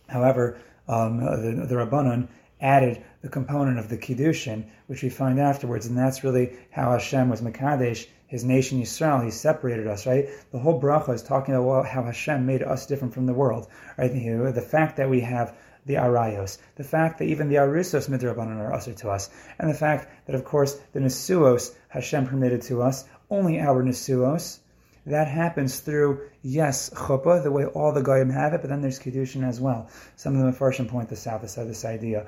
However, 0.07 0.59
um, 0.87 1.17
the, 1.17 1.65
the 1.67 1.75
Rabbanon 1.75 2.27
added 2.61 3.03
the 3.21 3.29
component 3.29 3.79
of 3.79 3.89
the 3.89 3.97
kiddushin, 3.97 4.65
which 4.87 5.01
we 5.01 5.09
find 5.09 5.39
afterwards, 5.39 5.87
and 5.87 5.97
that's 5.97 6.23
really 6.23 6.57
how 6.71 6.91
Hashem 6.91 7.29
was 7.29 7.41
mekadesh 7.41 8.05
his 8.29 8.45
nation 8.45 8.79
Yisrael, 8.79 9.25
he 9.25 9.31
separated 9.31 9.87
us, 9.87 10.05
right? 10.05 10.29
The 10.51 10.59
whole 10.59 10.79
bracha 10.79 11.15
is 11.15 11.23
talking 11.23 11.55
about 11.55 11.87
how 11.87 12.03
Hashem 12.03 12.45
made 12.45 12.61
us 12.61 12.85
different 12.85 13.15
from 13.15 13.25
the 13.25 13.33
world, 13.33 13.67
right? 13.97 14.13
The 14.13 14.61
fact 14.61 14.97
that 14.97 15.09
we 15.09 15.21
have 15.21 15.57
the 15.89 15.95
arayos, 15.95 16.59
the 16.75 16.83
fact 16.83 17.17
that 17.17 17.25
even 17.25 17.49
the 17.49 17.55
arusos 17.55 18.07
midrabanan 18.07 18.59
are 18.59 18.71
usher 18.71 18.93
to 18.93 19.09
us, 19.09 19.31
and 19.57 19.67
the 19.67 19.73
fact 19.73 20.07
that, 20.27 20.35
of 20.35 20.45
course, 20.45 20.79
the 20.93 20.99
nesuos 20.99 21.73
Hashem 21.87 22.27
permitted 22.27 22.61
to 22.69 22.83
us, 22.83 23.05
only 23.31 23.59
our 23.59 23.83
nesuos, 23.83 24.59
that 25.07 25.27
happens 25.27 25.79
through, 25.79 26.29
yes, 26.43 26.91
chuppah, 26.91 27.41
the 27.41 27.51
way 27.51 27.65
all 27.65 27.91
the 27.91 28.03
goyim 28.03 28.29
have 28.29 28.53
it, 28.53 28.61
but 28.61 28.69
then 28.69 28.81
there's 28.81 28.99
kiddushin 28.99 29.43
as 29.43 29.59
well. 29.59 29.89
Some 30.15 30.35
of 30.35 30.45
the 30.45 30.51
Mepharshim 30.51 30.87
point 30.87 31.09
this 31.09 31.25
out, 31.25 31.41
this, 31.41 31.55
this 31.55 31.85
idea. 31.85 32.27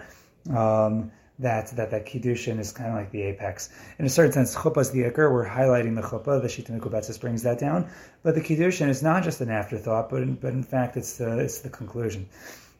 Um, 0.49 1.11
that 1.39 1.67
that 1.75 1.91
that 1.91 2.05
kiddushin 2.05 2.59
is 2.59 2.71
kind 2.71 2.89
of 2.89 2.95
like 2.95 3.11
the 3.11 3.23
apex. 3.23 3.69
In 3.97 4.05
a 4.05 4.09
certain 4.09 4.31
sense, 4.31 4.55
chuppah 4.55 4.81
is 4.81 4.91
the 4.91 5.03
ikr. 5.03 5.31
We're 5.31 5.47
highlighting 5.47 5.95
the 5.95 6.01
chuppah. 6.01 6.41
The 6.41 6.47
shita 6.47 6.79
mikubetzis 6.79 7.19
brings 7.19 7.43
that 7.43 7.59
down. 7.59 7.89
But 8.21 8.35
the 8.35 8.41
kiddushin 8.41 8.89
is 8.89 9.01
not 9.01 9.23
just 9.23 9.41
an 9.41 9.49
afterthought, 9.49 10.09
but 10.09 10.21
in, 10.21 10.35
but 10.35 10.53
in 10.53 10.61
fact, 10.61 10.97
it's 10.97 11.17
the 11.17 11.39
it's 11.39 11.59
the 11.59 11.69
conclusion. 11.69 12.29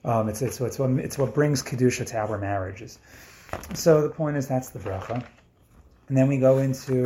Um, 0.03 0.29
it's 0.29 0.41
it's 0.41 0.59
it's 0.59 0.79
what 0.79 0.89
it's 0.91 1.17
what 1.17 1.33
brings 1.33 1.61
kedusha 1.63 2.05
to 2.07 2.17
our 2.17 2.37
marriages. 2.37 2.99
So 3.73 4.01
the 4.01 4.09
point 4.09 4.37
is 4.37 4.47
that's 4.47 4.69
the 4.69 4.79
bracha, 4.79 5.23
and 6.07 6.17
then 6.17 6.27
we 6.27 6.37
go 6.37 6.57
into 6.57 7.03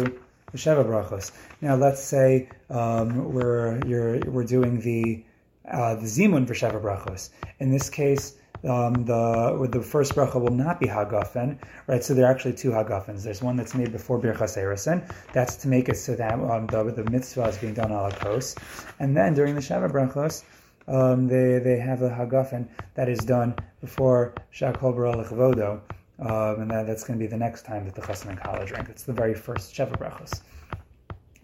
the 0.51 0.57
sheva 0.57 0.85
brachos. 0.85 1.31
Now 1.61 1.75
let's 1.75 2.01
say 2.01 2.49
um, 2.69 3.33
we're 3.33 3.85
you're 3.85 4.19
we're 4.19 4.45
doing 4.45 4.79
the 4.79 5.23
uh, 5.69 5.95
the 5.95 6.05
zimun 6.05 6.47
for 6.47 6.53
sheva 6.53 6.81
brachos. 6.81 7.29
In 7.59 7.71
this 7.71 7.89
case 7.89 8.35
um, 8.67 9.05
the 9.05 9.67
the 9.71 9.81
first 9.81 10.15
bracha 10.15 10.41
will 10.41 10.55
not 10.55 10.79
be 10.79 10.87
hagafen, 10.87 11.59
right? 11.87 12.03
So 12.03 12.13
there 12.13 12.25
are 12.25 12.31
actually 12.31 12.53
two 12.53 12.71
hagafens. 12.71 13.23
There's 13.23 13.41
one 13.41 13.55
that's 13.55 13.75
made 13.75 13.91
before 13.91 14.19
birchas 14.19 14.57
erusin. 14.57 15.07
That's 15.33 15.55
to 15.57 15.67
make 15.67 15.89
it 15.89 15.97
so 15.97 16.15
that 16.15 16.33
um, 16.33 16.67
the, 16.67 16.83
the 16.83 17.09
mitzvah 17.09 17.45
is 17.45 17.57
being 17.57 17.73
done 17.73 17.91
ala 17.91 18.11
kos. 18.11 18.55
And 18.99 19.15
then 19.15 19.33
during 19.33 19.55
the 19.55 19.61
Shabbat 19.61 19.91
brachos, 19.91 20.43
um, 20.87 21.27
they 21.27 21.59
they 21.59 21.77
have 21.77 22.01
a 22.01 22.09
hagafen 22.09 22.67
that 22.93 23.09
is 23.09 23.19
done 23.19 23.55
before 23.81 24.33
shakol 24.53 24.93
baralach 24.95 25.29
vodo, 25.29 25.81
um, 26.19 26.61
and 26.61 26.71
that, 26.71 26.87
that's 26.87 27.03
going 27.03 27.17
to 27.19 27.23
be 27.23 27.27
the 27.27 27.37
next 27.37 27.65
time 27.65 27.85
that 27.85 27.95
the 27.95 28.01
chassan 28.01 28.29
and 28.29 28.39
college 28.39 28.69
drink. 28.69 28.89
It's 28.89 29.03
the 29.03 29.13
very 29.13 29.33
first 29.33 29.73
Shabbat 29.73 29.97
brachos. 29.97 30.41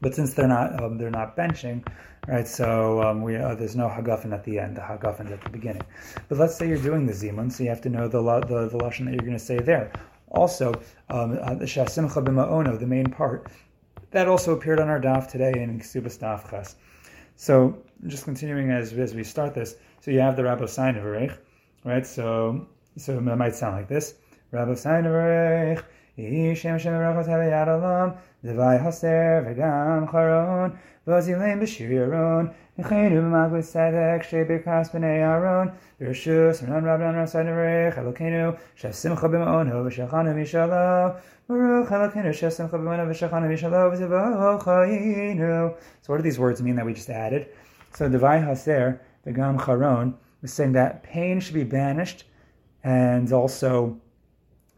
But 0.02 0.16
since 0.16 0.34
they're 0.34 0.48
not 0.48 0.82
um, 0.82 0.98
they're 0.98 1.12
not 1.12 1.36
benching, 1.36 1.88
right? 2.28 2.48
So 2.48 3.02
um, 3.04 3.22
we 3.22 3.36
uh, 3.36 3.56
there's 3.56 3.76
no 3.76 3.88
hagafen 3.88 4.34
at 4.34 4.44
the 4.44 4.60
end. 4.60 4.78
The 4.78 4.82
hagafen 4.82 5.32
at 5.32 5.42
the 5.42 5.50
beginning. 5.50 5.84
But 6.28 6.38
let's 6.38 6.56
say 6.56 6.68
you're 6.68 6.78
doing 6.78 7.06
the 7.06 7.14
zimun, 7.14 7.52
so 7.52 7.64
you 7.64 7.70
have 7.70 7.82
to 7.82 7.90
know 7.90 8.08
the 8.08 8.22
the, 8.22 8.70
the 8.70 8.78
lashon 8.78 9.06
that 9.06 9.12
you're 9.14 9.26
going 9.26 9.34
to 9.34 9.40
say 9.40 9.60
there. 9.60 9.92
Also, 10.30 10.74
um, 11.10 11.38
uh, 11.42 11.54
the 11.56 11.66
shasimcha 11.66 12.24
b'ma'ono, 12.24 12.80
the 12.80 12.88
main 12.88 13.06
part, 13.12 13.52
that 14.12 14.28
also 14.28 14.54
appeared 14.54 14.80
on 14.80 14.88
our 14.88 15.00
daf 15.00 15.30
today 15.30 15.52
in 15.56 15.80
Ksubas 15.80 16.18
daf 16.18 16.50
ches. 16.50 16.78
So 17.36 17.78
just 18.08 18.24
continuing 18.26 18.72
as 18.72 18.94
as 18.94 19.14
we 19.14 19.24
start 19.24 19.54
this, 19.54 19.76
So 20.02 20.12
you 20.12 20.20
have 20.20 20.36
the 20.36 20.44
Rabbi 20.44 20.66
Seineverich, 20.66 21.38
right? 21.84 22.06
So 22.06 22.68
so 22.98 23.18
it 23.18 23.22
might 23.22 23.56
sound 23.56 23.76
like 23.78 23.88
this. 23.88 24.16
Rabbi 24.52 24.72
Seineverich, 24.72 25.84
Shem 26.18 26.78
Shem 26.78 26.94
Rachot 26.94 27.28
Havayad 27.28 27.68
Olam, 27.68 28.18
Devai 28.44 28.84
Haser 28.84 29.46
Vegam 29.46 30.12
Charon, 30.12 30.78
Vazilem 31.08 31.62
B'Shir 31.62 31.90
Yaron, 31.90 32.54
Nechenu 32.78 33.22
B'Maglit 33.22 33.64
Tzedek, 33.64 34.24
Shebir 34.24 34.64
Kas 34.64 34.90
B'nei 34.90 35.20
Aaron, 35.20 35.72
Bereshus, 36.00 36.62
Renan 36.62 36.84
Rabban 36.84 37.16
B'Ma'onu, 39.30 39.72
V'Shachanu 39.88 40.36
Mishalo, 40.36 41.22
Baruch 41.48 41.90
Elokeinu, 41.90 42.32
Shef 42.32 42.52
Simcha 42.52 42.76
B'Ma'onu, 42.78 43.06
V'Shachanu 43.10 43.48
Mishalo, 43.48 43.90
V'Zivo 43.96 45.78
So 46.02 46.08
what 46.08 46.18
do 46.18 46.24
these 46.24 46.40
words 46.40 46.62
mean 46.62 46.76
that 46.76 46.86
we 46.86 46.94
just 46.94 47.10
added? 47.10 47.48
So 47.94 48.10
Devai 48.10 48.44
Haser, 48.44 49.00
Vegam 49.26 49.64
Charon, 49.64 50.16
is 50.44 50.54
saying 50.54 50.74
that 50.74 51.04
pain 51.04 51.40
should 51.40 51.54
be 51.54 51.64
banished, 51.64 52.26
and 52.84 53.32
also 53.32 54.00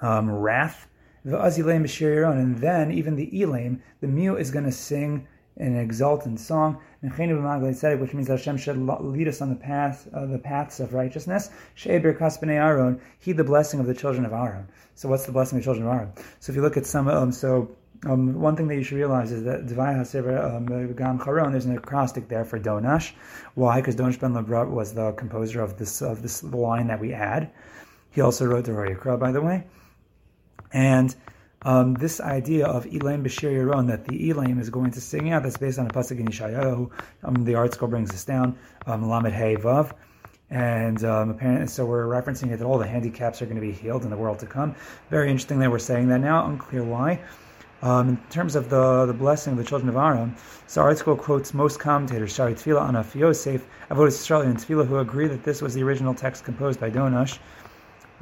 um, 0.02 0.30
wrath, 0.30 0.88
and 1.24 2.58
then 2.58 2.92
even 2.92 3.16
the 3.16 3.42
Elam, 3.42 3.82
the 4.02 4.08
mute 4.08 4.38
is 4.38 4.52
going 4.52 4.66
to 4.66 4.72
sing 4.72 5.26
an 5.58 5.78
exultant 5.78 6.40
song, 6.40 6.80
which 7.02 8.14
means 8.14 8.28
Hashem 8.28 8.58
should 8.58 8.78
lead 8.78 9.28
us 9.28 9.42
on 9.42 9.50
the 9.50 9.56
path, 9.56 10.08
uh, 10.14 10.26
the 10.26 10.40
paths 10.40 10.80
of 10.80 10.94
righteousness. 10.94 11.50
Kasbnei 11.78 12.56
Aaron, 12.56 13.00
heed 13.20 13.38
the 13.38 13.44
blessing 13.44 13.80
of 13.80 13.86
the 13.86 13.94
children 13.94 14.26
of 14.26 14.34
Aaron. 14.34 14.68
So, 14.96 15.08
what's 15.08 15.26
the 15.26 15.32
blessing 15.32 15.60
of 15.60 15.64
the 15.64 15.66
children 15.66 15.88
of 15.88 15.94
Aaron? 15.94 16.12
So, 16.40 16.52
if 16.52 16.56
you 16.56 16.62
look 16.62 16.76
at 16.76 16.86
some, 16.86 17.08
um, 17.08 17.32
so 17.32 17.70
um, 18.06 18.40
one 18.40 18.56
thing 18.56 18.68
that 18.68 18.76
you 18.76 18.84
should 18.84 18.98
realize 18.98 19.32
is 19.32 19.44
that 19.44 19.66
Devai 19.66 19.96
HaSever 19.96 20.56
um, 20.56 20.96
Gam 20.96 21.20
Charon, 21.24 21.52
there's 21.52 21.66
an 21.66 21.78
acrostic 21.78 22.28
there 22.28 22.44
for 22.44 22.60
Donash. 22.60 23.14
Why? 23.56 23.80
Because 23.80 23.96
Donash 23.96 24.20
ben 24.20 24.34
Lebrot 24.34 24.70
was 24.70 24.94
the 24.94 25.14
composer 25.14 25.62
of 25.62 25.78
this 25.78 26.02
of 26.02 26.22
this 26.22 26.44
line 26.44 26.88
that 26.88 27.00
we 27.00 27.14
add. 27.14 27.52
He 28.12 28.22
also 28.22 28.46
wrote 28.46 28.66
the 28.66 28.72
Royakra, 28.72 29.20
by 29.20 29.32
the 29.32 29.42
way. 29.42 29.66
And 30.72 31.16
um, 31.62 31.94
this 31.94 32.20
idea 32.20 32.68
of 32.68 32.86
Elaim 32.86 33.24
B'Shir 33.24 33.52
Yaron, 33.52 33.88
that 33.88 34.06
the 34.06 34.30
Elaim 34.30 34.60
is 34.60 34.70
going 34.70 34.92
to 34.92 35.02
sing 35.02 35.32
out, 35.32 35.44
that's 35.44 35.58
based 35.58 35.80
on 35.80 35.86
a 35.86 35.90
pasuk 35.90 36.20
in 36.20 36.28
Yeshayahu. 36.28 36.92
Um, 37.24 37.46
the 37.46 37.54
ArtScroll 37.54 37.90
brings 37.90 38.12
this 38.12 38.26
down, 38.26 38.58
um, 38.86 39.08
Lamed 39.10 39.34
Vav. 39.62 39.94
And 40.50 41.04
um, 41.04 41.32
apparently, 41.32 41.68
so 41.68 41.86
we're 41.86 42.06
referencing 42.06 42.52
it 42.52 42.58
that 42.58 42.66
all 42.66 42.78
the 42.78 42.88
handicaps 42.88 43.42
are 43.42 43.46
going 43.46 43.56
to 43.56 43.62
be 43.62 43.72
healed 43.72 44.04
in 44.04 44.10
the 44.10 44.18
world 44.18 44.40
to 44.40 44.46
come. 44.46 44.76
Very 45.10 45.30
interesting 45.30 45.58
that 45.60 45.72
we're 45.72 45.80
saying 45.80 46.10
that 46.10 46.20
now. 46.20 46.46
Unclear 46.46 46.84
why. 46.84 47.22
Um, 47.84 48.10
in 48.10 48.18
terms 48.30 48.56
of 48.56 48.70
the, 48.70 49.06
the 49.06 49.14
blessing 49.14 49.52
of 49.52 49.58
the 49.58 49.64
children 49.64 49.90
of 49.90 49.98
Aaron, 49.98 50.36
so 50.68 50.82
our 50.82 50.88
article 50.88 51.16
quotes 51.16 51.54
most 51.54 51.80
commentators, 51.80 52.34
Shari 52.34 52.56
Tefillah, 52.56 52.90
Anaf 52.90 53.14
Yosef, 53.14 53.68
Avodah 53.92 54.08
Yisrael, 54.08 54.46
and 54.46 54.58
Tefillah, 54.58 54.88
who 54.88 54.98
agree 54.98 55.28
that 55.28 55.44
this 55.44 55.62
was 55.62 55.76
the 55.76 55.84
original 55.84 56.16
text 56.16 56.46
composed 56.46 56.80
by 56.80 56.90
Donash 56.90 57.38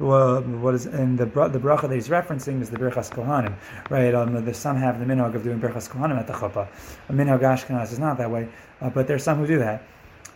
what 0.02 0.74
is 0.74 0.86
and 0.86 1.18
the 1.18 1.26
the 1.26 1.58
bracha 1.58 1.82
that 1.82 1.94
he's 1.94 2.08
referencing 2.08 2.60
is 2.60 2.70
the 2.70 2.76
Birchas 2.76 3.10
Kohanim, 3.10 3.54
right? 3.88 4.14
Um, 4.14 4.44
the, 4.44 4.54
some 4.54 4.76
have 4.76 4.98
the 4.98 5.04
minhag 5.04 5.34
of 5.34 5.44
doing 5.44 5.60
Birchas 5.60 5.88
Kohanim 5.88 6.18
at 6.18 6.26
the 6.26 6.32
chuppah. 6.32 6.66
A 7.08 7.12
minhag 7.12 7.40
Ashkenaz 7.40 7.92
is 7.92 7.98
not 7.98 8.18
that 8.18 8.30
way, 8.30 8.48
uh, 8.80 8.90
but 8.90 9.06
there's 9.06 9.22
some 9.22 9.38
who 9.38 9.46
do 9.46 9.58
that. 9.58 9.82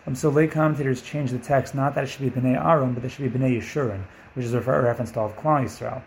Um, 0.07 0.15
so 0.15 0.29
late 0.29 0.53
commentators 0.53 1.03
change 1.03 1.33
the 1.33 1.39
text 1.39 1.75
not 1.75 1.95
that 1.95 2.05
it 2.05 2.07
should 2.07 2.21
be 2.21 2.41
Bnei 2.41 2.65
Aaron, 2.65 2.95
but 2.95 3.05
it 3.05 3.09
should 3.09 3.33
be 3.33 3.39
Bnei 3.39 3.59
Yeshurun, 3.59 4.03
which 4.35 4.45
is 4.45 4.55
a 4.55 4.61
reference 4.61 5.11
to 5.13 5.21
all 5.21 5.27
of 5.27 5.37
Klal 5.37 5.65
Yisrael. 5.65 6.03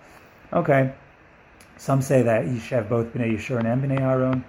Okay, 0.54 0.94
some 1.80 2.02
say 2.02 2.22
that 2.22 2.46
you 2.46 2.60
should 2.60 2.76
have 2.76 2.90
both 2.90 3.14
Bnei 3.14 3.36
Yeshurun 3.36 3.66
and 3.66 3.82
Bnei 3.82 4.02
Aaron, 4.02 4.44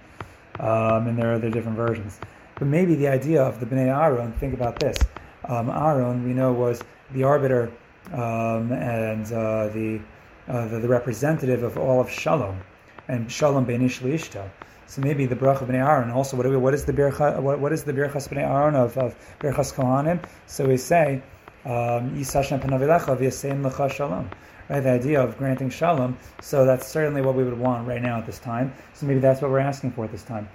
um, 0.59 1.07
and 1.07 1.17
there 1.17 1.31
are 1.31 1.35
other 1.35 1.49
different 1.49 1.77
versions. 1.77 2.19
But 2.55 2.67
maybe 2.67 2.93
the 2.95 3.07
idea 3.07 3.41
of 3.41 3.61
the 3.61 3.65
Bnei 3.65 3.87
Aaron, 3.87 4.33
think 4.33 4.53
about 4.53 4.79
this. 4.81 4.97
Um, 5.45 5.69
Aaron, 5.69 6.25
we 6.25 6.33
know, 6.33 6.51
was 6.51 6.83
the 7.13 7.23
arbiter 7.23 7.71
um, 8.11 8.73
and 8.73 9.25
uh, 9.31 9.69
the, 9.69 10.01
uh, 10.49 10.67
the, 10.67 10.79
the 10.79 10.87
representative 10.89 11.63
of 11.63 11.77
all 11.77 12.01
of 12.01 12.09
Shalom 12.11 12.59
and 13.07 13.31
Shalom 13.31 13.65
Beinish 13.65 14.01
Ishta. 14.01 14.49
So 14.87 15.01
maybe 15.01 15.25
the 15.25 15.37
bracha 15.37 15.65
b'nei 15.65 15.87
Aaron. 15.87 16.11
Also, 16.11 16.35
what, 16.35 16.45
what 16.59 16.73
is 16.73 16.83
the 16.83 16.91
bircha? 16.91 17.41
What, 17.41 17.59
what 17.59 17.71
is 17.71 17.85
the 17.85 17.93
birchas 17.93 18.27
b'nei 18.27 18.43
Aaron 18.43 18.75
of, 18.75 18.97
of 18.97 19.15
birchas 19.39 19.73
Kohanim? 19.73 20.21
So 20.47 20.65
we 20.65 20.75
say 20.75 21.23
um, 21.63 22.11
Yisashem 22.11 22.59
panavilecha 22.59 23.17
v'yasein 23.17 23.63
lecha 23.63 23.89
shalom. 23.89 24.29
Right, 24.71 24.79
the 24.79 24.91
idea 24.91 25.21
of 25.21 25.37
granting 25.37 25.69
shalom. 25.69 26.17
So 26.39 26.63
that's 26.63 26.87
certainly 26.87 27.21
what 27.21 27.35
we 27.35 27.43
would 27.43 27.59
want 27.59 27.85
right 27.85 28.01
now 28.01 28.19
at 28.19 28.25
this 28.25 28.39
time. 28.39 28.73
So 28.93 29.05
maybe 29.05 29.19
that's 29.19 29.41
what 29.41 29.51
we're 29.51 29.59
asking 29.59 29.91
for 29.91 30.05
at 30.05 30.13
this 30.13 30.23
time. 30.23 30.47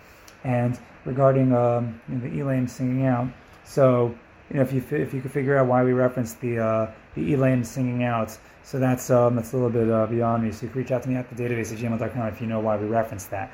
And 0.42 0.78
regarding 1.04 1.52
um, 1.52 2.00
you 2.08 2.14
know, 2.14 2.20
the 2.22 2.30
Elaim 2.30 2.66
singing 2.66 3.04
out, 3.04 3.28
so 3.66 4.14
you 4.48 4.56
know, 4.56 4.62
if 4.62 4.72
you 4.72 4.82
if 4.90 5.12
you 5.12 5.20
could 5.20 5.32
figure 5.32 5.58
out 5.58 5.66
why 5.66 5.84
we 5.84 5.92
referenced 5.92 6.40
the 6.40 6.58
uh, 6.58 6.90
the 7.14 7.34
Elaim 7.34 7.62
singing 7.62 8.04
out, 8.04 8.34
so 8.62 8.78
that's 8.78 9.10
um, 9.10 9.36
that's 9.36 9.52
a 9.52 9.56
little 9.56 9.68
bit 9.68 9.90
uh, 9.90 10.06
beyond 10.06 10.44
me. 10.44 10.50
So 10.50 10.62
you 10.62 10.70
can 10.70 10.80
reach 10.80 10.92
out 10.92 11.02
to 11.02 11.10
me 11.10 11.16
at 11.16 11.28
the 11.28 11.36
database 11.36 11.70
at 11.70 11.78
gmail.com 11.78 12.26
if 12.28 12.40
you 12.40 12.46
know 12.46 12.60
why 12.60 12.78
we 12.78 12.86
referenced 12.86 13.30
that. 13.32 13.52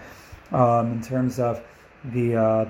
Um, 0.52 0.92
in 0.92 1.02
terms 1.02 1.40
of 1.40 1.61
the 2.04 2.37
uh, 2.37 2.61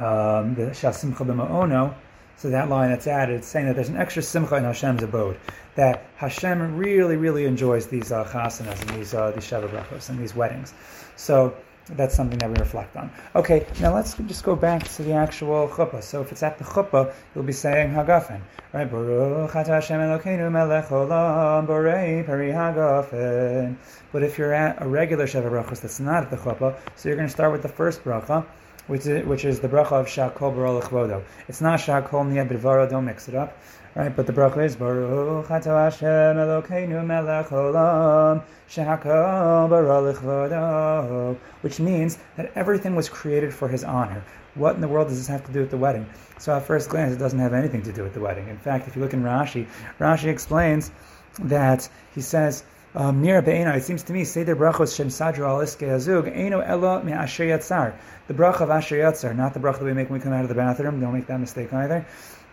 um, 0.00 0.56
the 0.56 0.72
Shasimcha 0.72 1.18
b'ma'ono, 1.18 1.94
so 2.40 2.48
that 2.48 2.70
line 2.70 2.88
that's 2.88 3.06
added, 3.06 3.36
it's 3.36 3.48
saying 3.48 3.66
that 3.66 3.76
there's 3.76 3.90
an 3.90 3.98
extra 3.98 4.22
simcha 4.22 4.56
in 4.56 4.64
Hashem's 4.64 5.02
abode. 5.02 5.36
That 5.74 6.06
Hashem 6.16 6.74
really, 6.74 7.16
really 7.16 7.44
enjoys 7.44 7.86
these 7.86 8.12
uh, 8.12 8.24
chasanas 8.24 8.80
and 8.80 8.98
these 8.98 9.12
uh, 9.12 9.30
these 9.32 10.08
and 10.08 10.18
these 10.18 10.34
weddings. 10.34 10.72
So 11.16 11.54
that's 11.96 12.14
something 12.14 12.38
that 12.38 12.48
we 12.48 12.56
reflect 12.56 12.96
on. 12.96 13.10
Okay, 13.34 13.66
now 13.82 13.94
let's 13.94 14.14
just 14.14 14.42
go 14.42 14.56
back 14.56 14.88
to 14.88 15.02
the 15.02 15.12
actual 15.12 15.68
chuppah. 15.68 16.02
So 16.02 16.22
if 16.22 16.32
it's 16.32 16.42
at 16.42 16.56
the 16.56 16.64
chuppah, 16.64 17.12
you'll 17.34 17.44
be 17.44 17.52
saying 17.52 17.90
Hagafen, 17.90 18.40
right? 18.72 18.90
Baruch 18.90 19.52
Hashem 19.52 20.00
Elokeinu 20.00 20.50
melech 20.50 20.86
olam 20.86 21.66
borei 21.66 22.24
peri. 22.24 23.76
But 24.12 24.22
if 24.22 24.38
you're 24.38 24.54
at 24.54 24.80
a 24.82 24.88
regular 24.88 25.26
Brachos 25.26 25.82
that's 25.82 26.00
not 26.00 26.22
at 26.22 26.30
the 26.30 26.38
chuppah, 26.38 26.74
so 26.96 27.10
you're 27.10 27.16
going 27.16 27.28
to 27.28 27.32
start 27.32 27.52
with 27.52 27.60
the 27.60 27.68
first 27.68 28.02
bracha, 28.02 28.46
which 28.90 29.06
is, 29.06 29.24
which 29.24 29.44
is 29.44 29.60
the 29.60 29.68
bracha 29.68 29.92
of 29.92 30.06
Shakol 30.06 30.52
Baruch 30.52 30.90
Vodo. 30.90 31.22
It's 31.46 31.60
not 31.60 31.78
Shakol 31.78 32.26
Niyad 32.26 32.48
B'Dvaro, 32.48 32.90
don't 32.90 33.04
mix 33.04 33.28
it 33.28 33.36
up. 33.36 33.56
Right, 33.94 34.14
but 34.14 34.26
the 34.26 34.32
bracha 34.32 34.64
is 34.64 34.74
Baruch 34.74 35.48
Ato 35.48 35.76
Hashem 35.76 36.36
Elokeinu 36.36 37.06
Melech 37.06 37.46
Olam 37.50 38.42
Shehakol 38.68 39.70
Baruch 39.70 41.38
which 41.60 41.78
means 41.78 42.18
that 42.36 42.50
everything 42.56 42.96
was 42.96 43.08
created 43.08 43.54
for 43.54 43.68
His 43.68 43.84
honor. 43.84 44.24
What 44.56 44.74
in 44.74 44.80
the 44.80 44.88
world 44.88 45.06
does 45.06 45.18
this 45.18 45.28
have 45.28 45.46
to 45.46 45.52
do 45.52 45.60
with 45.60 45.70
the 45.70 45.76
wedding? 45.76 46.06
So 46.38 46.52
at 46.56 46.64
first 46.64 46.88
glance, 46.88 47.14
it 47.14 47.18
doesn't 47.18 47.38
have 47.38 47.54
anything 47.54 47.82
to 47.82 47.92
do 47.92 48.02
with 48.02 48.14
the 48.14 48.20
wedding. 48.20 48.48
In 48.48 48.58
fact, 48.58 48.88
if 48.88 48.96
you 48.96 49.02
look 49.02 49.12
in 49.12 49.22
Rashi, 49.22 49.68
Rashi 50.00 50.24
explains 50.24 50.90
that 51.38 51.88
he 52.12 52.22
says. 52.22 52.64
Near 52.94 53.38
it 53.38 53.82
seems 53.84 54.02
to 54.04 54.12
me, 54.12 54.24
Seder 54.24 54.56
Brachos 54.56 54.96
Shem 54.96 55.10
Al 55.46 55.60
Iske 55.60 57.04
Me 57.04 57.12
Asher 57.12 57.44
Yatzar. 57.44 57.94
The 58.26 58.34
bracha 58.34 58.62
of 58.62 58.70
Asher 58.70 58.96
Yatzar, 58.96 59.36
not 59.36 59.54
the 59.54 59.60
bracha 59.60 59.78
that 59.78 59.84
we 59.84 59.92
make 59.92 60.10
when 60.10 60.18
we 60.18 60.22
come 60.24 60.32
out 60.32 60.42
of 60.42 60.48
the 60.48 60.54
bathroom. 60.54 61.00
Don't 61.00 61.12
make 61.12 61.26
that 61.28 61.38
mistake 61.38 61.72
either. 61.72 62.06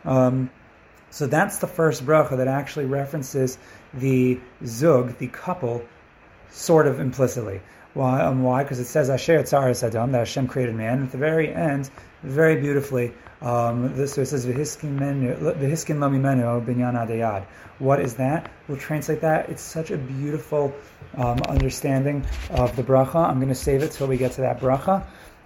Um, 0.05 0.49
so 1.09 1.25
that's 1.25 1.57
the 1.57 1.67
first 1.67 2.05
bracha 2.05 2.37
that 2.37 2.47
actually 2.47 2.85
references 2.85 3.57
the 3.93 4.39
zug, 4.65 5.17
the 5.17 5.27
couple, 5.27 5.83
sort 6.51 6.85
of 6.85 6.99
implicitly. 6.99 7.61
Why? 7.97 8.21
Um, 8.21 8.43
why? 8.43 8.61
Because 8.61 8.79
it 8.79 8.85
says 8.85 9.09
Asher 9.09 9.41
Tzaras 9.41 9.81
Adam, 9.81 10.11
that 10.11 10.19
Hashem 10.19 10.47
created 10.47 10.75
man. 10.75 11.01
At 11.01 11.11
the 11.11 11.17
very 11.17 11.51
end, 11.51 11.89
very 12.21 12.61
beautifully, 12.61 13.11
um, 13.41 13.95
this, 13.95 14.13
so 14.13 14.21
it 14.21 14.27
says 14.27 14.45
V'hiskin 14.45 15.99
Lami 15.99 16.19
Menu 16.19 16.43
Binyan 16.43 16.93
Adayad. 16.93 17.45
What 17.79 17.99
is 17.99 18.13
that? 18.17 18.51
We'll 18.67 18.77
translate 18.77 19.21
that. 19.21 19.49
It's 19.49 19.63
such 19.63 19.89
a 19.89 19.97
beautiful 19.97 20.75
um, 21.15 21.39
understanding 21.49 22.23
of 22.51 22.75
the 22.75 22.83
bracha. 22.83 23.15
I'm 23.15 23.37
going 23.37 23.49
to 23.49 23.55
save 23.55 23.81
it 23.81 23.93
till 23.93 24.05
we 24.05 24.17
get 24.17 24.33
to 24.33 24.41
that 24.41 24.59
bracha. 24.59 25.03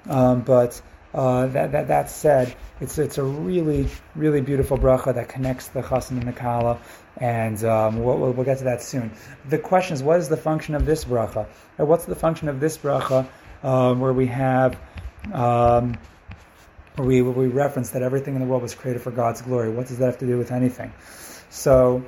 Um, 0.10 0.42
but 0.42 0.82
uh, 1.14 1.48
that, 1.48 1.72
that, 1.72 1.88
that 1.88 2.10
said, 2.10 2.54
it's, 2.82 2.98
it's 2.98 3.18
a 3.18 3.24
really, 3.24 3.88
really 4.16 4.42
beautiful 4.42 4.78
bracha 4.78 5.14
that 5.16 5.30
connects 5.30 5.70
the 5.70 5.82
chassan 5.82 6.20
and 6.20 6.28
the 6.28 6.34
kala, 6.34 6.80
and 7.18 7.64
um, 7.64 8.04
we'll, 8.04 8.18
we'll, 8.18 8.46
get 8.46 8.60
to 8.60 8.64
that 8.66 8.82
soon. 8.82 9.12
The 9.48 9.58
question 9.58 9.96
is, 9.96 10.04
what 10.04 10.20
is 10.20 10.30
the 10.30 10.38
function 10.38 10.76
of 10.76 10.86
this 10.86 11.06
bracha? 11.06 11.48
Or 11.78 11.86
what's 11.86 12.06
the 12.06 12.16
function 12.16 12.48
of 12.48 12.60
this 12.60 12.78
bracha 12.78 13.28
uh, 13.64 13.94
where 13.96 14.14
we 14.14 14.28
have, 14.28 14.80
um, 15.34 15.98
where 16.96 17.08
we, 17.08 17.22
where 17.22 17.34
we 17.34 17.48
reference 17.48 17.92
that 17.92 18.02
everything 18.02 18.36
in 18.36 18.42
the 18.42 18.48
world 18.48 18.62
was 18.62 18.76
created 18.76 19.02
for 19.02 19.12
God's 19.12 19.42
glory? 19.42 19.70
What 19.70 19.88
does 19.88 19.98
that 19.98 20.06
have 20.06 20.20
to 20.20 20.28
do 20.28 20.38
with 20.38 20.52
anything? 20.52 20.94
So, 21.50 22.06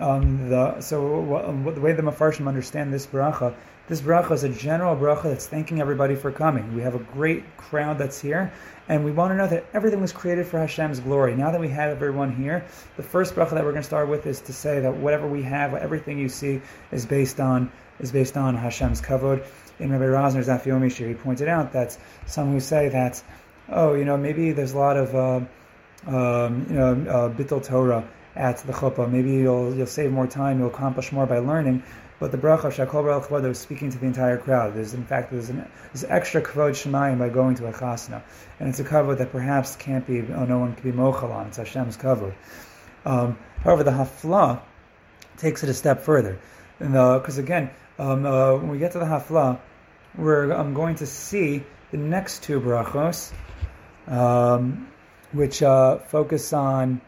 um, 0.00 0.48
the, 0.48 0.80
so 0.80 1.20
what, 1.20 1.74
the 1.74 1.80
way 1.80 1.92
the 1.92 2.02
Mefarshim 2.02 2.48
understand 2.48 2.92
this 2.92 3.06
bracha 3.06 3.54
this 3.88 4.00
bracha 4.00 4.32
is 4.32 4.44
a 4.44 4.48
general 4.48 4.96
bracha 4.96 5.24
that's 5.24 5.46
thanking 5.46 5.80
everybody 5.80 6.14
for 6.14 6.32
coming. 6.32 6.74
We 6.74 6.82
have 6.82 6.94
a 6.94 6.98
great 6.98 7.56
crowd 7.58 7.98
that's 7.98 8.20
here, 8.20 8.52
and 8.88 9.04
we 9.04 9.12
want 9.12 9.32
to 9.32 9.36
know 9.36 9.46
that 9.46 9.66
everything 9.74 10.00
was 10.00 10.12
created 10.12 10.46
for 10.46 10.58
Hashem's 10.58 11.00
glory. 11.00 11.34
Now 11.34 11.50
that 11.50 11.60
we 11.60 11.68
have 11.68 11.90
everyone 11.90 12.34
here, 12.34 12.64
the 12.96 13.02
first 13.02 13.34
bracha 13.34 13.50
that 13.50 13.64
we're 13.64 13.72
going 13.72 13.82
to 13.82 13.82
start 13.82 14.08
with 14.08 14.26
is 14.26 14.40
to 14.42 14.52
say 14.52 14.80
that 14.80 14.96
whatever 14.96 15.26
we 15.26 15.42
have, 15.42 15.74
everything 15.74 16.18
you 16.18 16.28
see, 16.30 16.62
is 16.92 17.04
based 17.04 17.40
on 17.40 17.70
is 18.00 18.10
based 18.10 18.36
on 18.36 18.56
Hashem's 18.56 19.00
kavod. 19.00 19.44
In 19.78 19.92
Rabbi 19.92 20.04
Rosner's 20.04 20.48
Daf 20.48 20.62
Yomi 20.62 20.90
he 20.90 21.14
pointed 21.14 21.48
out 21.48 21.72
that 21.72 21.98
some 22.26 22.52
who 22.52 22.60
say 22.60 22.88
that, 22.88 23.22
oh, 23.68 23.94
you 23.94 24.04
know, 24.04 24.16
maybe 24.16 24.52
there's 24.52 24.72
a 24.72 24.78
lot 24.78 24.96
of 24.96 25.14
uh, 25.14 25.40
um, 26.06 26.66
you 26.68 26.76
know, 26.76 26.92
uh, 26.92 27.28
bittul 27.30 27.64
Torah 27.64 28.08
at 28.36 28.58
the 28.58 28.72
chuppah. 28.72 29.10
Maybe 29.10 29.32
you'll 29.32 29.74
you'll 29.74 29.86
save 29.86 30.10
more 30.10 30.26
time, 30.26 30.58
you'll 30.58 30.68
accomplish 30.68 31.12
more 31.12 31.26
by 31.26 31.38
learning. 31.38 31.82
But 32.20 32.30
the 32.30 32.38
bracha 32.38 32.70
Shakol 32.70 33.02
Baruch 33.02 33.24
Kvod 33.24 33.42
was 33.42 33.58
speaking 33.58 33.90
to 33.90 33.98
the 33.98 34.06
entire 34.06 34.38
crowd. 34.38 34.74
There's 34.74 34.94
in 34.94 35.04
fact 35.04 35.32
there's 35.32 35.50
an 35.50 35.68
there's 35.92 36.04
extra 36.04 36.40
kavod 36.40 36.70
shemayim 36.70 37.18
by 37.18 37.28
going 37.28 37.56
to 37.56 37.66
a 37.66 37.72
chasna, 37.72 38.22
and 38.60 38.68
it's 38.68 38.78
a 38.78 38.84
kavod 38.84 39.18
that 39.18 39.32
perhaps 39.32 39.74
can't 39.76 40.06
be 40.06 40.20
oh, 40.20 40.44
no 40.44 40.58
one 40.58 40.74
can 40.74 40.90
be 40.90 40.96
mochel 40.96 41.30
on. 41.32 41.48
It's 41.48 41.58
Hashem's 41.58 41.96
kavod. 41.96 42.34
Um, 43.04 43.36
however, 43.62 43.82
the 43.82 43.90
hafla 43.90 44.60
takes 45.36 45.64
it 45.64 45.68
a 45.68 45.74
step 45.74 46.02
further, 46.02 46.38
because 46.78 47.38
again, 47.38 47.70
um, 47.98 48.24
uh, 48.24 48.56
when 48.56 48.68
we 48.68 48.78
get 48.78 48.92
to 48.92 49.00
the 49.00 49.04
hafla, 49.04 49.58
we're 50.16 50.52
I'm 50.52 50.72
going 50.72 50.94
to 50.96 51.06
see 51.06 51.64
the 51.90 51.98
next 51.98 52.44
two 52.44 52.60
brachos, 52.60 53.32
um, 54.06 54.88
which 55.32 55.62
uh, 55.62 55.98
focus 55.98 56.52
on 56.52 57.00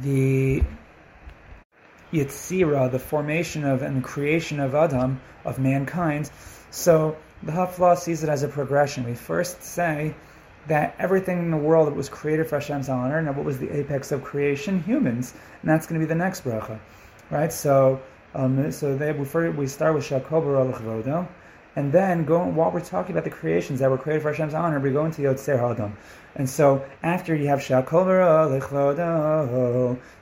the 0.00 0.62
Yitzira, 2.12 2.90
the 2.90 2.98
formation 2.98 3.64
of 3.64 3.82
and 3.82 4.02
creation 4.02 4.60
of 4.60 4.74
Adam, 4.74 5.20
of 5.44 5.58
mankind. 5.58 6.30
So 6.70 7.16
the 7.42 7.52
Hafla 7.52 7.96
sees 7.96 8.22
it 8.22 8.28
as 8.28 8.42
a 8.42 8.48
progression. 8.48 9.04
We 9.04 9.14
first 9.14 9.62
say 9.62 10.14
that 10.66 10.94
everything 10.98 11.38
in 11.38 11.50
the 11.50 11.56
world 11.56 11.92
was 11.94 12.08
created 12.08 12.48
for 12.48 12.56
Hashem's 12.56 12.88
honor, 12.88 13.18
and 13.18 13.34
what 13.34 13.44
was 13.44 13.58
the 13.58 13.70
apex 13.70 14.12
of 14.12 14.22
creation? 14.22 14.82
Humans, 14.82 15.32
and 15.62 15.70
that's 15.70 15.86
going 15.86 16.00
to 16.00 16.06
be 16.06 16.08
the 16.08 16.18
next 16.18 16.44
bracha, 16.44 16.78
right? 17.30 17.52
So, 17.52 18.00
um, 18.34 18.70
so 18.70 18.96
they, 18.96 19.12
we, 19.12 19.48
we 19.50 19.66
start 19.66 19.94
with 19.94 20.04
Shakobar 20.04 20.60
and 21.76 21.92
then 21.92 22.24
go 22.24 22.44
while 22.44 22.70
we're 22.70 22.80
talking 22.80 23.12
about 23.12 23.24
the 23.24 23.30
creations 23.30 23.80
that 23.80 23.90
were 23.90 23.98
created 23.98 24.22
for 24.22 24.32
Hashem's 24.32 24.54
honor, 24.54 24.80
we 24.80 24.90
go 24.90 25.04
into 25.04 25.22
Yotzer 25.22 25.58
Adam. 25.70 25.96
And 26.34 26.48
so 26.48 26.84
after 27.02 27.34
you 27.34 27.48
have 27.48 27.60
Shakol 27.60 28.06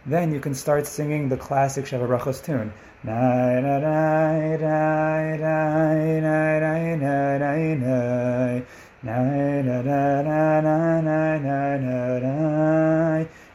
then 0.06 0.32
you 0.32 0.40
can 0.40 0.54
start 0.54 0.86
singing 0.86 1.28
the 1.28 1.36
classic 1.36 1.84
Sheva 1.84 2.08
Brachos 2.08 2.42
tune. 2.44 2.72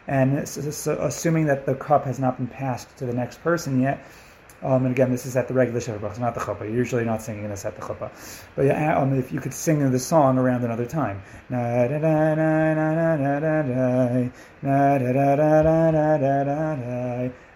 And 0.06 0.38
assuming 0.38 1.46
that 1.48 1.66
the 1.66 1.76
cup 1.76 2.06
has 2.06 2.20
not 2.20 2.38
been 2.38 2.48
passed 2.48 2.98
to 2.98 3.06
the 3.06 3.14
next 3.14 3.42
person 3.44 3.82
yet, 3.82 4.06
um, 4.64 4.86
and 4.86 4.94
again, 4.94 5.12
this 5.12 5.26
is 5.26 5.36
at 5.36 5.50
the 5.50 5.54
regular 5.54 5.82
Sheva 5.82 6.00
Brachos, 6.00 6.20
not 6.20 6.34
the 6.36 6.40
chuppah. 6.40 6.62
You're 6.62 6.70
usually 6.70 7.04
not 7.04 7.22
singing 7.22 7.50
this 7.50 7.66
at 7.66 7.76
the 7.76 7.82
chuppah. 7.82 8.10
But 8.56 8.72
um, 8.72 9.14
if 9.14 9.32
you 9.34 9.42
could 9.42 9.54
sing 9.54 9.92
the 9.92 10.00
song 10.00 10.38
around 10.38 10.64
another 10.64 10.86
time. 10.86 11.22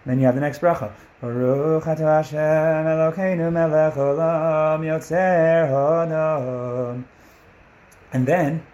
Then 0.08 0.20
you 0.20 0.26
have 0.26 0.34
the 0.34 0.40
next 0.40 0.60
bracha. 0.60 0.92
Baruch 1.20 1.84
Hashem 1.84 2.38
Elokeinu 2.38 3.52
melech 3.52 3.94
olam 3.94 4.80
yotzer 4.82 5.72
And 8.12 8.26
then 8.26 8.66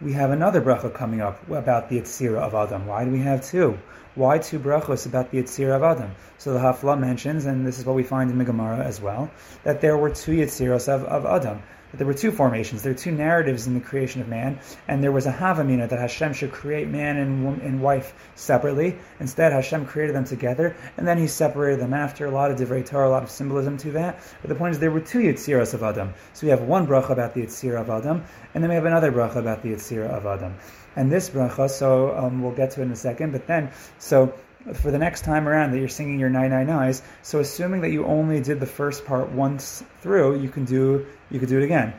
we 0.00 0.12
have 0.12 0.30
another 0.30 0.60
bracha 0.60 0.92
coming 0.92 1.20
up 1.20 1.48
about 1.48 1.88
the 1.88 2.00
Yitzira 2.00 2.38
of 2.38 2.54
Adam. 2.54 2.86
Why 2.86 3.04
do 3.04 3.12
we 3.12 3.20
have 3.20 3.44
two? 3.44 3.78
Why 4.16 4.38
two 4.38 4.60
brachos 4.60 5.06
about 5.06 5.32
the 5.32 5.42
Yitzira 5.42 5.74
of 5.74 5.82
Adam? 5.82 6.14
So 6.38 6.52
the 6.52 6.60
Hafla 6.60 6.96
mentions, 6.96 7.46
and 7.46 7.66
this 7.66 7.80
is 7.80 7.84
what 7.84 7.96
we 7.96 8.04
find 8.04 8.30
in 8.30 8.38
the 8.38 8.44
Gemara 8.44 8.78
as 8.78 9.00
well, 9.00 9.28
that 9.64 9.80
there 9.80 9.96
were 9.96 10.10
two 10.10 10.30
Yitziros 10.30 10.86
of, 10.86 11.02
of 11.02 11.26
Adam. 11.26 11.60
That 11.90 11.98
there 11.98 12.06
were 12.06 12.14
two 12.14 12.30
formations, 12.30 12.84
there 12.84 12.92
were 12.92 12.98
two 12.98 13.10
narratives 13.10 13.66
in 13.66 13.74
the 13.74 13.80
creation 13.80 14.20
of 14.20 14.28
man, 14.28 14.60
and 14.86 15.02
there 15.02 15.10
was 15.10 15.26
a 15.26 15.32
Havamina 15.32 15.88
that 15.88 15.98
Hashem 15.98 16.32
should 16.32 16.52
create 16.52 16.86
man 16.86 17.16
and, 17.16 17.60
and 17.60 17.82
wife 17.82 18.14
separately. 18.36 18.96
Instead, 19.18 19.52
Hashem 19.52 19.86
created 19.86 20.14
them 20.14 20.24
together, 20.24 20.76
and 20.96 21.08
then 21.08 21.18
He 21.18 21.26
separated 21.26 21.80
them 21.80 21.92
after. 21.92 22.26
A 22.26 22.30
lot 22.30 22.52
of 22.52 22.58
divrei 22.58 22.86
Torah, 22.86 23.08
a 23.08 23.10
lot 23.10 23.24
of 23.24 23.30
symbolism 23.30 23.76
to 23.78 23.90
that. 23.92 24.20
But 24.42 24.48
the 24.48 24.54
point 24.54 24.74
is, 24.74 24.78
there 24.78 24.92
were 24.92 25.00
two 25.00 25.20
Yitziros 25.20 25.74
of 25.74 25.82
Adam. 25.82 26.14
So 26.34 26.46
we 26.46 26.50
have 26.50 26.62
one 26.62 26.86
bracha 26.86 27.10
about 27.10 27.34
the 27.34 27.42
Yitzira 27.42 27.80
of 27.80 27.90
Adam, 27.90 28.22
and 28.54 28.62
then 28.62 28.70
we 28.70 28.76
have 28.76 28.86
another 28.86 29.10
bracha 29.10 29.36
about 29.36 29.62
the 29.64 29.70
Yitzira 29.70 30.08
of 30.08 30.24
Adam 30.24 30.54
and 30.96 31.10
this 31.10 31.30
bracha. 31.30 31.68
So 31.70 32.16
um, 32.16 32.42
we'll 32.42 32.52
get 32.52 32.72
to 32.72 32.80
it 32.80 32.84
in 32.84 32.92
a 32.92 32.96
second. 32.96 33.32
But 33.32 33.46
then, 33.46 33.70
so 33.98 34.34
for 34.72 34.90
the 34.90 34.98
next 34.98 35.24
time 35.24 35.46
around 35.46 35.72
that 35.72 35.78
you're 35.78 35.88
singing 35.88 36.18
your 36.18 36.30
nine 36.30 36.50
nine 36.50 36.66
nines, 36.66 37.02
so 37.22 37.40
assuming 37.40 37.82
that 37.82 37.90
you 37.90 38.04
only 38.04 38.40
did 38.40 38.60
the 38.60 38.66
first 38.66 39.04
part 39.04 39.30
once 39.30 39.84
through, 40.00 40.40
you 40.40 40.48
can 40.48 40.64
do 40.64 41.06
you 41.30 41.38
could 41.40 41.48
do 41.48 41.58
it 41.58 41.64
again. 41.64 41.94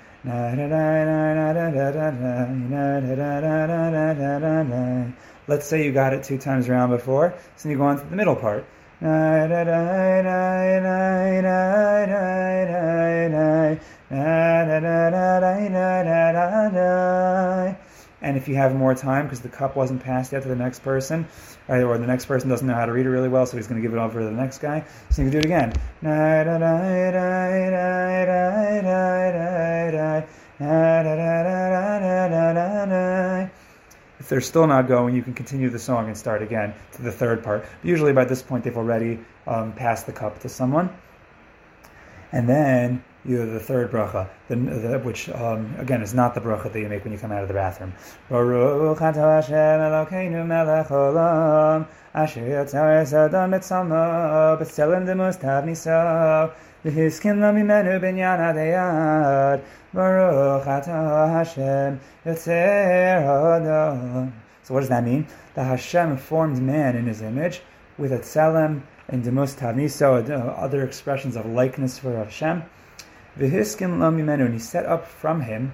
Let's 5.47 5.67
say 5.67 5.85
you 5.85 5.91
got 5.91 6.13
it 6.13 6.23
two 6.23 6.39
times 6.39 6.67
around 6.67 6.89
before, 6.89 7.35
so 7.55 7.69
you 7.69 7.77
go 7.77 7.83
on 7.83 7.99
to 7.99 8.05
the 8.05 8.15
middle 8.15 8.35
part. 8.35 8.65
And 18.25 18.35
if 18.37 18.47
you 18.47 18.55
have 18.55 18.73
more 18.73 18.95
time, 18.95 19.25
because 19.25 19.41
the 19.41 19.49
cup 19.49 19.75
wasn't 19.75 20.01
passed 20.01 20.31
yet 20.33 20.41
to 20.41 20.49
the 20.49 20.55
next 20.55 20.79
person, 20.79 21.27
or 21.69 21.95
the 21.99 22.07
next 22.07 22.25
person 22.25 22.49
doesn't 22.49 22.65
know 22.65 22.73
how 22.73 22.87
to 22.87 22.91
read 22.91 23.05
it 23.05 23.09
really 23.09 23.29
well, 23.29 23.45
so 23.45 23.55
he's 23.55 23.67
going 23.67 23.79
to 23.79 23.87
give 23.87 23.95
it 23.95 24.01
over 24.01 24.19
to 24.19 24.25
the 24.25 24.31
next 24.31 24.57
guy, 24.57 24.83
so 25.11 25.21
you 25.21 25.29
can 25.29 25.31
do 25.31 25.37
it 25.37 25.45
again. 25.45 25.71
If 34.19 34.27
they're 34.27 34.41
still 34.41 34.65
not 34.65 34.87
going, 34.87 35.15
you 35.15 35.21
can 35.21 35.35
continue 35.35 35.69
the 35.69 35.77
song 35.77 36.07
and 36.07 36.17
start 36.17 36.41
again 36.41 36.73
to 36.93 37.03
the 37.03 37.11
third 37.11 37.43
part. 37.43 37.63
But 37.79 37.87
usually 37.87 38.11
by 38.11 38.25
this 38.25 38.41
point, 38.41 38.63
they've 38.63 38.75
already 38.75 39.19
um, 39.45 39.71
passed 39.73 40.07
the 40.07 40.13
cup 40.13 40.39
to 40.39 40.49
someone. 40.49 40.89
And 42.31 42.49
then 42.49 43.03
you 43.27 43.45
the 43.45 43.59
third 43.59 43.91
bracha, 43.91 44.29
the, 44.47 44.55
the, 44.55 44.99
which 44.99 45.29
um, 45.29 45.73
again 45.77 46.01
is 46.01 46.13
not 46.13 46.35
the 46.35 46.41
bracha 46.41 46.71
that 46.71 46.79
you 46.79 46.87
make 46.87 47.03
when 47.03 47.11
you 47.11 47.19
come 47.19 47.31
out 47.31 47.41
of 47.41 47.47
the 47.47 47.53
bathroom. 47.53 47.93
So 48.29 48.95
what 64.73 64.79
does 64.79 64.89
that 64.89 65.03
mean? 65.03 65.27
That 65.53 65.65
Hashem 65.65 66.17
formed 66.17 66.61
man 66.61 66.95
in 66.95 67.05
his 67.05 67.21
image 67.21 67.61
with 67.97 68.11
a 68.11 68.19
tzelem 68.19 68.81
and 69.07 69.23
demus 69.23 69.55
tav 69.55 69.75
niso, 69.75 70.29
uh, 70.29 70.33
other 70.33 70.83
expressions 70.83 71.35
of 71.35 71.45
likeness 71.45 71.99
for 71.99 72.15
Hashem 72.15 72.63
V'hiskin 73.37 73.99
lo 73.99 74.07
and 74.07 74.53
he 74.53 74.59
set 74.59 74.85
up 74.85 75.07
from 75.07 75.41
him 75.41 75.73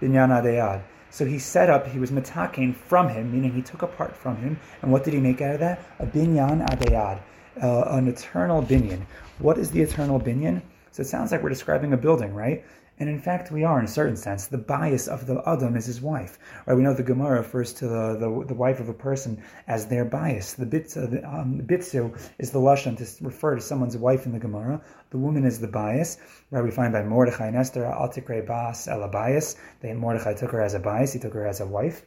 binyan 0.00 0.30
adeyad. 0.30 0.82
So 1.10 1.24
he 1.24 1.38
set 1.38 1.70
up, 1.70 1.86
he 1.86 1.98
was 1.98 2.10
metakin 2.10 2.74
from 2.74 3.08
him, 3.08 3.32
meaning 3.32 3.52
he 3.52 3.62
took 3.62 3.82
apart 3.82 4.14
from 4.14 4.36
him. 4.36 4.60
And 4.82 4.92
what 4.92 5.04
did 5.04 5.14
he 5.14 5.20
make 5.20 5.40
out 5.40 5.54
of 5.54 5.60
that? 5.60 5.82
A 5.98 6.06
binyan 6.06 6.66
adeyad, 6.68 7.20
uh, 7.62 7.96
an 7.96 8.08
eternal 8.08 8.62
binyan. 8.62 9.06
What 9.38 9.56
is 9.58 9.70
the 9.70 9.80
eternal 9.80 10.20
binyan? 10.20 10.60
So 10.90 11.00
it 11.02 11.06
sounds 11.06 11.32
like 11.32 11.42
we're 11.42 11.48
describing 11.48 11.92
a 11.92 11.96
building, 11.96 12.34
right? 12.34 12.64
And 13.00 13.08
in 13.08 13.20
fact, 13.20 13.52
we 13.52 13.62
are 13.62 13.78
in 13.78 13.84
a 13.84 13.88
certain 13.88 14.16
sense. 14.16 14.48
The 14.48 14.58
bias 14.58 15.06
of 15.06 15.26
the 15.26 15.40
Adam 15.46 15.76
is 15.76 15.86
his 15.86 16.00
wife. 16.00 16.38
Right? 16.66 16.74
We 16.74 16.82
know 16.82 16.94
the 16.94 17.02
Gemara 17.04 17.38
refers 17.38 17.72
to 17.74 17.86
the, 17.86 18.16
the, 18.18 18.44
the 18.46 18.54
wife 18.54 18.80
of 18.80 18.88
a 18.88 18.94
person 18.94 19.40
as 19.68 19.86
their 19.86 20.04
bias. 20.04 20.54
The 20.54 20.66
bitzu, 20.66 21.10
the, 21.10 21.28
um, 21.28 21.60
bitzu 21.64 22.18
is 22.38 22.50
the 22.50 22.58
lashon 22.58 22.96
to 22.96 23.24
refer 23.24 23.54
to 23.54 23.60
someone's 23.60 23.96
wife 23.96 24.26
in 24.26 24.32
the 24.32 24.40
Gemara. 24.40 24.80
The 25.10 25.18
woman 25.18 25.44
is 25.44 25.60
the 25.60 25.68
bias. 25.68 26.18
Right? 26.50 26.64
We 26.64 26.72
find 26.72 26.92
by 26.92 27.04
Mordechai 27.04 27.46
and 27.46 27.56
Esther, 27.56 27.82
Altikre 27.82 28.44
Bas 28.44 28.88
Ela 28.88 29.08
bias. 29.08 29.56
That 29.80 29.96
Mordechai 29.96 30.34
took 30.34 30.50
her 30.50 30.60
as 30.60 30.74
a 30.74 30.80
bias. 30.80 31.12
He 31.12 31.20
took 31.20 31.34
her 31.34 31.46
as 31.46 31.60
a 31.60 31.66
wife. 31.66 32.04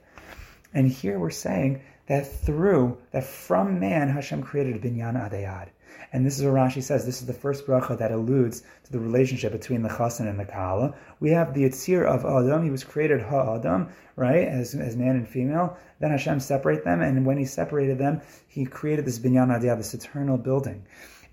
And 0.74 0.88
here 0.88 1.20
we're 1.20 1.30
saying 1.30 1.82
that 2.08 2.28
through, 2.28 2.98
that 3.12 3.24
from 3.24 3.80
man, 3.80 4.10
Hashem 4.10 4.44
created 4.44 4.82
binyan 4.82 5.16
adayad. 5.16 5.70
And 6.14 6.26
this 6.26 6.38
is 6.38 6.46
what 6.46 6.54
Rashi 6.54 6.84
says. 6.84 7.06
This 7.06 7.22
is 7.22 7.28
the 7.28 7.34
first 7.34 7.66
bracha 7.66 7.98
that 7.98 8.12
alludes 8.12 8.64
to 8.84 8.92
the 8.92 9.00
relationship 9.00 9.52
between 9.52 9.82
the 9.82 9.90
chassan 9.90 10.30
and 10.30 10.40
the 10.40 10.46
kala. 10.46 10.94
We 11.20 11.32
have 11.32 11.54
the 11.54 11.64
yitzir 11.64 12.06
of 12.06 12.26
Adam. 12.26 12.64
He 12.64 12.72
was 12.72 12.84
created 12.84 13.22
ha-Adam, 13.22 13.90
right, 14.16 14.48
as, 14.48 14.76
as 14.76 14.96
man 14.96 15.16
and 15.16 15.28
female. 15.28 15.78
Then 16.00 16.12
Hashem 16.12 16.40
separated 16.40 16.84
them, 16.84 17.02
and 17.02 17.26
when 17.26 17.38
He 17.38 17.46
separated 17.46 17.98
them, 17.98 18.22
He 18.48 18.66
created 18.66 19.06
this 19.06 19.20
binyan 19.20 19.58
adiyah, 19.58 19.78
this 19.78 19.94
eternal 19.94 20.38
building. 20.38 20.86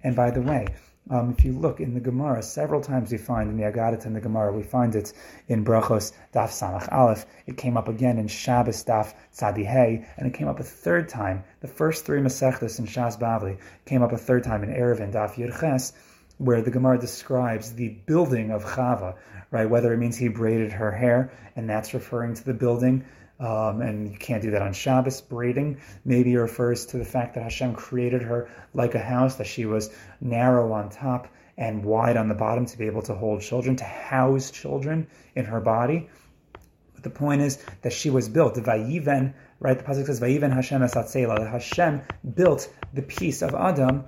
And 0.04 0.14
by 0.14 0.30
the 0.30 0.42
way, 0.42 0.68
um, 1.10 1.34
if 1.36 1.44
you 1.44 1.52
look 1.52 1.80
in 1.80 1.94
the 1.94 2.00
Gemara, 2.00 2.42
several 2.42 2.80
times 2.80 3.10
we 3.10 3.18
find 3.18 3.50
in 3.50 3.56
the 3.56 3.62
Agadat 3.62 4.04
in 4.04 4.12
the 4.12 4.20
Gemara, 4.20 4.52
we 4.52 4.62
find 4.62 4.94
it 4.94 5.12
in 5.48 5.64
Brachos 5.64 6.12
Daf 6.34 6.48
Samach 6.48 6.92
Aleph. 6.92 7.24
It 7.46 7.56
came 7.56 7.76
up 7.76 7.88
again 7.88 8.18
in 8.18 8.28
Shabbos 8.28 8.84
Daf 8.84 9.14
Tzadihei, 9.34 10.06
and 10.16 10.26
it 10.26 10.34
came 10.34 10.48
up 10.48 10.60
a 10.60 10.64
third 10.64 11.08
time. 11.08 11.44
The 11.60 11.68
first 11.68 12.04
three 12.04 12.20
Masechtas 12.20 12.78
in 12.78 12.86
Shas 12.86 13.18
Bavli 13.18 13.58
came 13.86 14.02
up 14.02 14.12
a 14.12 14.18
third 14.18 14.44
time 14.44 14.62
in 14.62 14.70
Eruvin 14.70 15.12
Daf 15.12 15.34
Yudches, 15.34 15.92
where 16.36 16.62
the 16.62 16.70
Gemara 16.70 16.98
describes 16.98 17.72
the 17.72 17.88
building 17.88 18.50
of 18.50 18.64
Chava, 18.64 19.16
right? 19.50 19.68
Whether 19.68 19.92
it 19.92 19.98
means 19.98 20.16
he 20.16 20.28
braided 20.28 20.72
her 20.72 20.92
hair, 20.92 21.32
and 21.56 21.68
that's 21.68 21.94
referring 21.94 22.34
to 22.34 22.44
the 22.44 22.54
building 22.54 23.04
Um, 23.40 23.82
and 23.82 24.10
you 24.10 24.18
can't 24.18 24.42
do 24.42 24.50
that 24.50 24.62
on 24.62 24.72
Shabbos. 24.72 25.20
Braiding 25.20 25.80
maybe 26.04 26.36
refers 26.36 26.86
to 26.86 26.98
the 26.98 27.04
fact 27.04 27.34
that 27.34 27.42
Hashem 27.44 27.74
created 27.74 28.22
her 28.22 28.48
like 28.74 28.94
a 28.94 28.98
house, 28.98 29.36
that 29.36 29.46
she 29.46 29.64
was 29.64 29.90
narrow 30.20 30.72
on 30.72 30.90
top 30.90 31.28
and 31.56 31.84
wide 31.84 32.16
on 32.16 32.28
the 32.28 32.34
bottom 32.34 32.66
to 32.66 32.78
be 32.78 32.86
able 32.86 33.02
to 33.02 33.14
hold 33.14 33.40
children, 33.42 33.76
to 33.76 33.84
house 33.84 34.50
children 34.50 35.06
in 35.34 35.44
her 35.44 35.60
body. 35.60 36.08
But 36.94 37.04
the 37.04 37.10
point 37.10 37.42
is 37.42 37.62
that 37.82 37.92
she 37.92 38.10
was 38.10 38.28
built. 38.28 38.56
The 38.56 38.60
Vayiven, 38.60 39.34
right? 39.60 39.78
The 39.78 39.84
pasuk 39.84 40.06
says 40.06 40.20
Vayiven 40.20 40.52
Hashem 40.52 40.82
esatzela. 40.82 41.48
Hashem 41.48 42.02
built 42.34 42.72
the 42.92 43.02
piece 43.02 43.42
of 43.42 43.54
Adam, 43.54 44.04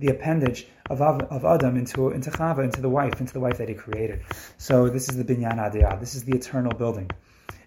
the 0.00 0.08
appendage 0.08 0.66
of, 0.90 1.00
of 1.00 1.44
Adam 1.44 1.76
into 1.76 2.10
into 2.10 2.30
Chava, 2.30 2.64
into 2.64 2.80
the 2.80 2.88
wife, 2.88 3.20
into 3.20 3.32
the 3.32 3.40
wife 3.40 3.58
that 3.58 3.68
he 3.68 3.74
created. 3.74 4.24
So 4.58 4.88
this 4.88 5.08
is 5.08 5.16
the 5.16 5.24
binyan 5.24 5.58
adiyad. 5.58 6.00
This 6.00 6.16
is 6.16 6.24
the 6.24 6.34
eternal 6.36 6.72
building. 6.72 7.10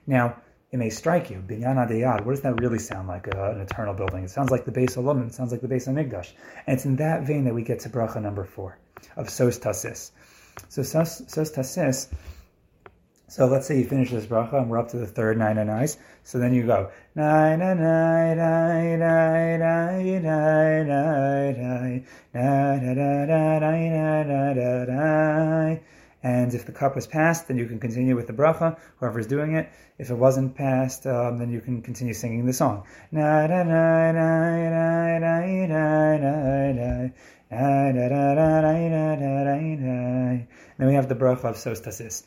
Now 0.06 0.42
it 0.72 0.78
may 0.78 0.90
strike 0.90 1.30
you, 1.30 1.38
binyan 1.38 1.78
adiyad. 1.78 2.26
What 2.26 2.34
does 2.34 2.42
that 2.42 2.60
really 2.60 2.80
sound 2.80 3.08
like? 3.08 3.28
Uh, 3.34 3.52
an 3.52 3.62
eternal 3.62 3.94
building. 3.94 4.24
It 4.24 4.30
sounds 4.30 4.52
like 4.52 4.66
the 4.66 4.72
base 4.72 4.98
of 4.98 5.06
It 5.08 5.34
sounds 5.34 5.52
like 5.52 5.62
the 5.62 5.68
base 5.68 5.88
of 5.88 5.96
Migdash. 5.96 6.32
And 6.68 6.76
it's 6.76 6.86
in 6.86 6.98
that 6.98 7.24
vein 7.24 7.46
that 7.46 7.54
we 7.54 7.64
get 7.64 7.82
to 7.82 7.90
bracha 7.90 8.22
number 8.22 8.44
four 8.44 8.78
of 9.16 9.30
sos 9.30 9.60
tasis. 9.60 10.12
So 10.70 10.84
sos, 10.84 11.22
sos 11.28 11.52
tasis 11.52 12.08
so 13.28 13.48
let's 13.48 13.66
say 13.68 13.80
you 13.80 13.86
finish 13.86 14.12
this 14.12 14.26
bracha 14.28 14.62
and 14.62 14.70
we're 14.70 14.78
up 14.78 14.90
to 14.90 14.98
the 14.98 15.08
third 15.08 15.38
nine 15.38 15.58
and 15.58 15.72
eyes. 15.72 15.98
So 16.24 16.38
then 16.38 16.54
you 16.54 16.66
go 16.66 16.92
nine 17.16 17.60
nine 17.60 17.78
nine 17.78 18.38
nine 18.38 19.00
nine 19.00 19.60
nine 19.62 20.24
nine 20.88 22.06
nine 23.54 24.88
nine 24.88 25.82
and 26.26 26.56
if 26.56 26.66
the 26.66 26.72
cup 26.72 26.96
was 26.96 27.06
passed, 27.06 27.48
then 27.48 27.56
you 27.56 27.68
can 27.68 27.80
continue 27.80 28.16
with 28.16 28.26
the 28.26 28.34
bracha, 28.34 28.80
whoever's 28.98 29.28
doing 29.28 29.54
it. 29.54 29.70
If 30.00 30.10
it 30.10 30.16
wasn't 30.16 30.56
passed, 30.56 31.06
um, 31.06 31.38
then 31.38 31.52
you 31.52 31.62
can 31.62 31.84
continue 31.84 32.16
singing 32.16 32.48
the 32.48 32.54
song. 32.54 32.84
Then 33.12 33.22
we 40.80 40.94
have 40.96 41.08
the 41.08 41.16
bracha 41.16 41.44
of 41.44 41.58
Sostasis. 41.58 42.24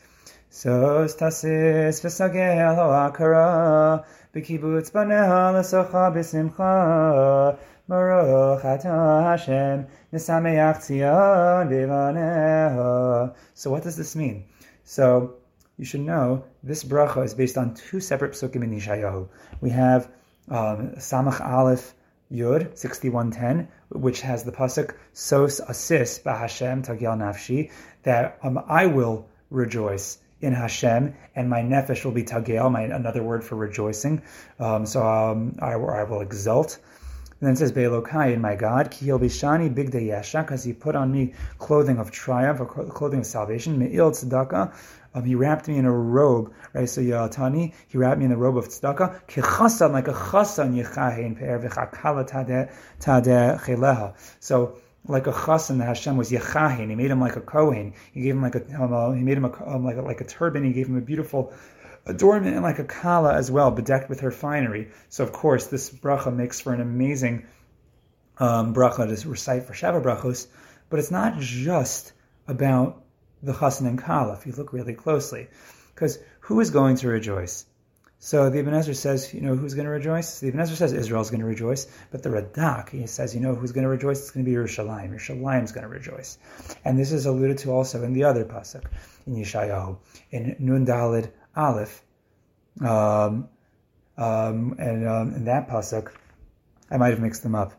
Sos 0.49 1.17
tasis 1.17 2.01
v'sagel 2.01 2.77
ha'akara 2.77 4.05
b'kibbutz 4.33 4.93
baneha 4.93 5.53
l'socha 5.59 6.13
b'simcha 6.15 7.59
Baruch 7.89 8.63
atah 8.65 9.23
Hashem 9.23 9.87
tzion 10.13 10.55
So 13.55 13.71
what 13.71 13.83
does 13.83 13.97
this 13.97 14.15
mean? 14.15 14.45
So 14.85 15.37
you 15.79 15.87
should 15.87 16.03
know 16.03 16.45
this 16.63 16.85
bracha 16.85 17.25
is 17.25 17.33
based 17.33 17.57
on 17.57 17.73
two 17.73 18.01
separate 18.01 18.33
psukim 18.33 18.63
in 18.63 18.79
Yeshayahu. 18.79 19.29
We 19.63 19.71
have 19.71 20.11
um, 20.51 20.97
Samach 20.99 21.41
Aleph 21.41 21.95
Yud 22.31 22.77
6110, 22.77 23.69
which 23.89 24.21
has 24.21 24.45
the 24.45 24.53
pasuk 24.53 24.95
Sos 25.15 25.59
Asis 25.61 26.23
BaHashem 26.23 26.85
Tagel 26.85 27.17
Nafshi, 27.17 27.71
that 28.03 28.39
um, 28.43 28.63
I 28.69 28.85
will 28.85 29.27
rejoice 29.51 30.19
in 30.43 30.53
Hashem, 30.53 31.15
and 31.35 31.49
my 31.49 31.63
nefesh 31.63 32.05
will 32.05 32.13
be 32.13 32.23
tagel, 32.23 32.71
my 32.71 32.83
another 32.83 33.23
word 33.23 33.43
for 33.43 33.57
rejoicing. 33.57 34.23
Um, 34.61 34.85
so 34.85 35.05
um, 35.05 35.57
I, 35.61 35.73
I, 35.73 36.05
will 36.05 36.21
exult. 36.21 36.79
And 37.41 37.47
then 37.47 37.55
it 37.55 37.59
says 37.59 37.71
Be'elokai 37.71 38.35
in 38.35 38.41
my 38.41 38.57
God, 38.57 38.91
ki 38.91 39.07
bishani 39.07 39.73
big 39.73 39.93
yesha, 39.93 40.43
because 40.43 40.65
he 40.65 40.73
put 40.73 40.97
on 40.97 41.13
me 41.13 41.35
clothing 41.59 41.99
of 41.99 42.11
triumph, 42.11 42.61
or 42.61 42.67
clothing 42.67 43.21
of 43.21 43.27
salvation. 43.27 43.79
Me'il 43.79 44.11
tzedakah, 44.11 44.75
um, 45.15 45.25
he 45.25 45.37
wrapped 45.37 45.69
me 45.69 45.79
in 45.79 45.85
a 45.85 45.93
robe, 45.93 46.53
right? 46.75 46.89
So 46.89 47.01
Yatani, 47.01 47.75
he 47.87 47.97
wrapped 47.97 48.19
me 48.19 48.25
in 48.25 48.33
the 48.33 48.37
robe 48.37 48.57
of 48.57 48.69
tzedakah, 48.69 49.21
kichasan 49.29 49.93
like 49.93 50.09
a 50.09 50.13
chasan 50.13 50.75
yechahein 50.75 51.39
pe'er 51.39 51.61
v'chakala 51.61 52.29
tadeh 52.29 52.69
cheleha. 53.01 54.15
So 54.41 54.77
like 55.07 55.29
a 55.29 55.33
chassan 55.33 55.79
that 55.79 55.87
Hashem 55.87 56.17
was 56.17 56.33
yechahin. 56.33 56.91
He 56.91 56.97
made 56.97 57.11
him 57.11 57.21
like 57.21 57.37
a 57.37 57.41
kohen. 57.41 57.95
He 58.13 58.23
gave 58.23 58.35
him 58.35 58.43
like 58.43 58.57
a 58.57 58.83
um, 58.83 59.17
he 59.17 59.23
made 59.23 59.37
him 59.37 59.45
a, 59.45 59.75
um, 59.77 59.85
like 59.85 59.97
a, 59.97 60.03
like 60.03 60.21
a 60.21 60.25
turban. 60.25 60.65
He 60.65 60.73
gave 60.73 60.89
him 60.89 60.97
a 60.97 61.01
beautiful 61.01 61.53
adornment 62.09 62.55
and 62.55 62.63
like 62.63 62.79
a 62.79 62.85
kala 62.85 63.35
as 63.35 63.51
well, 63.51 63.71
bedecked 63.71 64.09
with 64.09 64.21
her 64.21 64.31
finery. 64.31 64.89
So 65.09 65.25
of 65.25 65.33
course, 65.33 65.67
this 65.67 65.91
bracha 65.91 66.35
makes 66.35 66.61
for 66.61 66.73
an 66.73 66.81
amazing 66.81 67.47
um, 68.39 68.75
bracha 68.75 69.23
to 69.23 69.29
recite 69.29 69.65
for 69.65 69.75
Sheva 69.75 70.03
brachos. 70.03 70.47
But 70.91 71.01
it's 71.01 71.11
not 71.11 71.39
just 71.39 72.13
about 72.47 73.05
the 73.43 73.53
chassan 73.53 73.87
and 73.87 73.99
kala. 73.99 74.33
If 74.33 74.47
you 74.47 74.53
look 74.53 74.73
really 74.73 74.95
closely, 74.95 75.49
because 75.95 76.19
who 76.41 76.61
is 76.61 76.71
going 76.71 76.97
to 76.97 77.09
rejoice? 77.09 77.67
So 78.21 78.51
the 78.51 78.59
Ibn 78.59 78.75
Ezra 78.75 78.95
says, 78.95 79.33
you 79.33 79.41
know, 79.41 79.55
who's 79.55 79.75
going 79.75 79.85
to 79.85 79.93
rejoice? 79.93 80.41
The 80.41 80.49
Ibn 80.49 80.59
Ezra 80.59 80.77
says 80.77 80.93
Israel's 80.93 81.31
going 81.31 81.41
to 81.41 81.47
rejoice, 81.47 81.87
but 82.11 82.25
the 82.25 82.31
Radak, 82.31 82.89
he 82.89 83.07
says, 83.07 83.33
you 83.33 83.41
know, 83.41 83.55
who's 83.55 83.71
going 83.71 83.85
to 83.85 83.89
rejoice? 83.89 84.19
It's 84.19 84.33
going 84.33 84.45
to 84.45 84.51
be 84.51 84.57
Yerushalayim. 84.57 85.13
Yerushalayim's 85.13 85.71
going 85.71 85.85
to 85.85 85.89
rejoice. 85.89 86.37
And 86.85 86.99
this 86.99 87.13
is 87.13 87.27
alluded 87.27 87.59
to 87.59 87.71
also 87.71 88.03
in 88.03 88.15
the 88.15 88.25
other 88.25 88.45
pasuk, 88.45 88.85
in 89.27 89.37
Yeshayahu, 89.37 89.99
in 90.33 90.57
Nun 90.59 90.85
Dalid 90.85 91.31
Aleph. 91.59 92.03
Um, 92.81 93.49
um, 94.17 94.77
and 94.79 95.07
um, 95.07 95.35
in 95.35 95.45
that 95.47 95.69
pasuk, 95.69 96.13
I 96.91 96.97
might 96.97 97.11
have 97.11 97.21
mixed 97.21 97.43
them 97.43 97.55
up. 97.55 97.73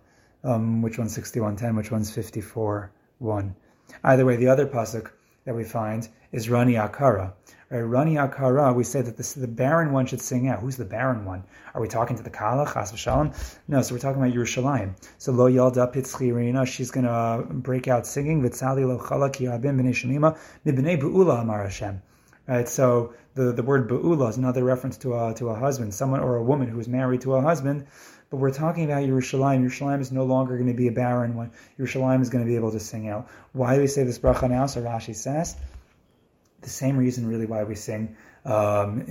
Um, 0.44 0.82
which 0.82 0.98
one's 0.98 1.18
61.10, 1.18 1.76
which 1.76 1.92
one's 1.92 2.14
fifty-four 2.14 2.92
one? 3.18 3.56
Either 4.04 4.26
way, 4.26 4.36
the 4.36 4.48
other 4.48 4.66
pasuk 4.68 5.12
that 5.46 5.56
we 5.56 5.64
find 5.64 6.08
is 6.32 6.50
Rani 6.50 6.74
Akara. 6.74 7.34
Right, 7.70 7.80
Rani 7.82 8.16
Akara, 8.16 8.74
we 8.74 8.84
say 8.84 9.02
that 9.02 9.18
this, 9.18 9.34
the 9.34 9.48
barren 9.48 9.92
one 9.92 10.06
should 10.06 10.22
sing 10.22 10.48
out. 10.48 10.60
Who's 10.60 10.78
the 10.78 10.86
barren 10.86 11.26
one? 11.26 11.44
Are 11.74 11.82
we 11.82 11.88
talking 11.88 12.18
to 12.18 12.24
the 12.24 12.30
Kala, 12.30 12.66
Chas 12.66 12.92
v'shalom? 12.92 13.34
No, 13.68 13.82
so 13.82 13.96
we're 13.96 14.00
talking 14.00 14.22
about 14.22 14.34
Yerushalayim. 14.34 14.96
So 15.18 15.32
Lo 15.32 15.50
Yalda 15.50 15.94
Pitzchirina, 15.94 16.68
she's 16.68 16.92
going 16.92 17.06
to 17.06 17.46
break 17.54 17.88
out 17.88 18.08
singing, 18.08 18.42
Vitzali 18.42 18.88
Lo 18.88 18.98
Chala 19.00 19.32
Ki 19.32 19.46
Abim 19.46 19.80
B'nei 19.80 19.94
Shemima, 19.94 20.38
Mibnei 20.66 21.00
Bu'ula 21.00 21.42
Amar 21.42 21.64
Hashem. 21.64 22.02
Right, 22.50 22.68
so 22.68 23.14
the, 23.36 23.52
the 23.52 23.62
word 23.62 23.88
Bu'ula 23.88 24.28
is 24.28 24.38
another 24.38 24.64
reference 24.64 24.98
to 25.00 25.14
a, 25.14 25.36
to 25.36 25.50
a 25.50 25.56
husband, 25.56 25.94
someone 25.94 26.22
or 26.22 26.36
a 26.36 26.44
woman 26.44 26.68
who 26.68 26.80
is 26.80 26.88
married 26.88 27.22
to 27.22 27.36
a 27.36 27.42
husband, 27.44 27.86
but 28.32 28.38
we're 28.38 28.52
talking 28.52 28.86
about 28.86 29.04
Yerushalayim. 29.04 29.64
Yerushalayim 29.64 30.02
is 30.02 30.12
no 30.12 30.24
longer 30.24 30.58
going 30.58 30.70
to 30.70 30.74
be 30.74 30.88
a 30.88 30.92
barren 30.92 31.36
one. 31.36 31.52
Yerushalayim 31.78 32.24
is 32.24 32.32
going 32.32 32.44
to 32.44 32.50
be 32.50 32.56
able 32.56 32.72
to 32.72 32.80
sing 32.80 33.08
out. 33.08 33.30
Why 33.54 33.76
do 33.76 33.82
we 33.82 33.88
say 33.88 34.04
this 34.04 34.18
bracha 34.18 34.50
now? 34.50 34.66
So 34.66 34.82
Rashi 34.82 35.16
says, 35.16 35.56
the 36.62 36.70
same 36.70 36.98
reason 36.98 37.28
really 37.28 37.46
why 37.46 37.66
we 37.66 37.76
sing 37.76 38.16
um, 38.46 39.06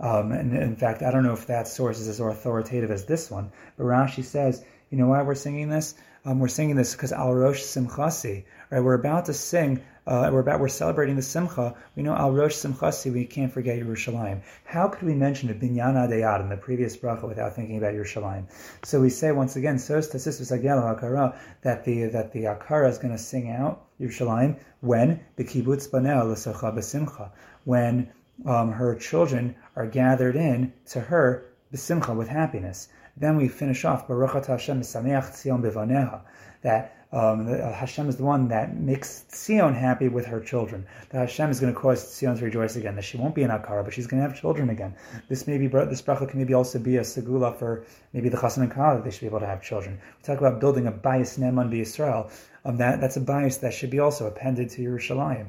um, 0.00 0.32
and 0.32 0.56
in 0.56 0.74
fact, 0.74 1.02
I 1.02 1.12
don't 1.12 1.22
know 1.22 1.32
if 1.32 1.46
that 1.46 1.68
source 1.68 2.00
is 2.00 2.08
as 2.08 2.18
authoritative 2.18 2.90
as 2.90 3.04
this 3.04 3.30
one, 3.30 3.52
but 3.76 3.84
Rashi 3.84 4.24
says, 4.24 4.64
you 4.90 4.98
know 4.98 5.06
why 5.06 5.22
we're 5.22 5.36
singing 5.36 5.68
this? 5.68 5.94
Um, 6.26 6.40
we're 6.40 6.48
singing 6.48 6.74
this 6.74 6.92
because 6.92 7.12
Al 7.12 7.32
Rosh 7.32 7.62
Simchasi, 7.62 8.46
right? 8.70 8.80
We're 8.80 8.94
about 8.94 9.26
to 9.26 9.32
sing, 9.32 9.80
uh, 10.08 10.28
we're 10.32 10.40
about, 10.40 10.58
we're 10.58 10.66
celebrating 10.66 11.14
the 11.14 11.22
Simcha. 11.22 11.76
We 11.94 12.02
know 12.02 12.16
Al 12.16 12.32
Rosh 12.32 12.54
Simchasi, 12.54 13.12
we 13.12 13.26
can't 13.26 13.52
forget 13.52 13.78
Yerushalayim. 13.78 14.42
How 14.64 14.88
could 14.88 15.04
we 15.04 15.14
mention 15.14 15.50
a 15.50 15.54
Binyan 15.54 15.94
Adayat 15.94 16.40
in 16.40 16.48
the 16.48 16.56
previous 16.56 16.96
bracha 16.96 17.28
without 17.28 17.54
thinking 17.54 17.78
about 17.78 17.94
Yerushalayim? 17.94 18.46
So 18.82 19.00
we 19.00 19.08
say 19.08 19.30
once 19.30 19.54
again, 19.54 19.78
Sos 19.78 20.08
Tasis 20.08 20.50
Akara, 20.50 21.36
that 21.62 21.84
the, 21.84 22.06
that 22.06 22.32
the 22.32 22.42
Akara 22.42 22.88
is 22.88 22.98
going 22.98 23.14
to 23.14 23.22
sing 23.22 23.52
out 23.52 23.86
Yerushalayim 24.00 24.58
when 24.80 25.20
the 25.36 25.44
kibbutz 25.44 25.88
banel 25.88 26.28
l'socha 26.28 26.74
b'simcha, 26.74 27.30
when 27.62 28.10
um, 28.44 28.72
her 28.72 28.96
children 28.96 29.54
are 29.76 29.86
gathered 29.86 30.34
in 30.34 30.72
to 30.86 30.98
her 30.98 31.46
b'simcha 31.72 32.16
with 32.16 32.26
happiness. 32.26 32.88
Then 33.16 33.36
we 33.36 33.48
finish 33.48 33.84
off 33.84 34.06
Baruch 34.06 34.46
Hashem 34.46 34.82
Sameach 34.82 35.30
Tzion 35.32 35.62
Bevaneha, 35.62 36.20
that 36.62 36.96
um, 37.12 37.46
Hashem 37.46 38.08
is 38.08 38.16
the 38.16 38.24
one 38.24 38.48
that 38.48 38.76
makes 38.76 39.24
Tzion 39.30 39.74
happy 39.74 40.08
with 40.08 40.26
her 40.26 40.40
children. 40.40 40.86
That 41.10 41.20
Hashem 41.20 41.50
is 41.50 41.60
going 41.60 41.72
to 41.72 41.78
cause 41.78 42.04
Tzion 42.04 42.36
to 42.38 42.44
rejoice 42.44 42.76
again. 42.76 42.96
That 42.96 43.04
she 43.04 43.16
won't 43.16 43.34
be 43.34 43.42
an 43.42 43.50
Akara, 43.50 43.84
but 43.84 43.94
she's 43.94 44.06
going 44.06 44.22
to 44.22 44.28
have 44.28 44.38
children 44.38 44.68
again. 44.68 44.94
This 45.28 45.46
may 45.46 45.56
be 45.56 45.68
this 45.68 46.02
bracha 46.02 46.28
can 46.28 46.40
maybe 46.40 46.52
also 46.52 46.78
be 46.78 46.96
a 46.96 47.02
segula 47.02 47.56
for 47.56 47.86
maybe 48.12 48.28
the 48.28 48.36
Chassan 48.36 48.62
and 48.64 48.70
Kala 48.70 48.96
that 48.96 49.04
they 49.04 49.10
should 49.10 49.20
be 49.20 49.26
able 49.26 49.40
to 49.40 49.46
have 49.46 49.62
children. 49.62 49.98
We 50.18 50.24
talk 50.24 50.38
about 50.38 50.60
building 50.60 50.86
a 50.86 50.90
bias 50.90 51.38
neman 51.38 51.72
Israel. 51.74 52.30
Um, 52.64 52.76
that 52.78 53.00
that's 53.00 53.16
a 53.16 53.20
bias 53.20 53.58
that 53.58 53.72
should 53.72 53.90
be 53.90 54.00
also 54.00 54.26
appended 54.26 54.70
to 54.70 54.82
Yerushalayim. 54.82 55.46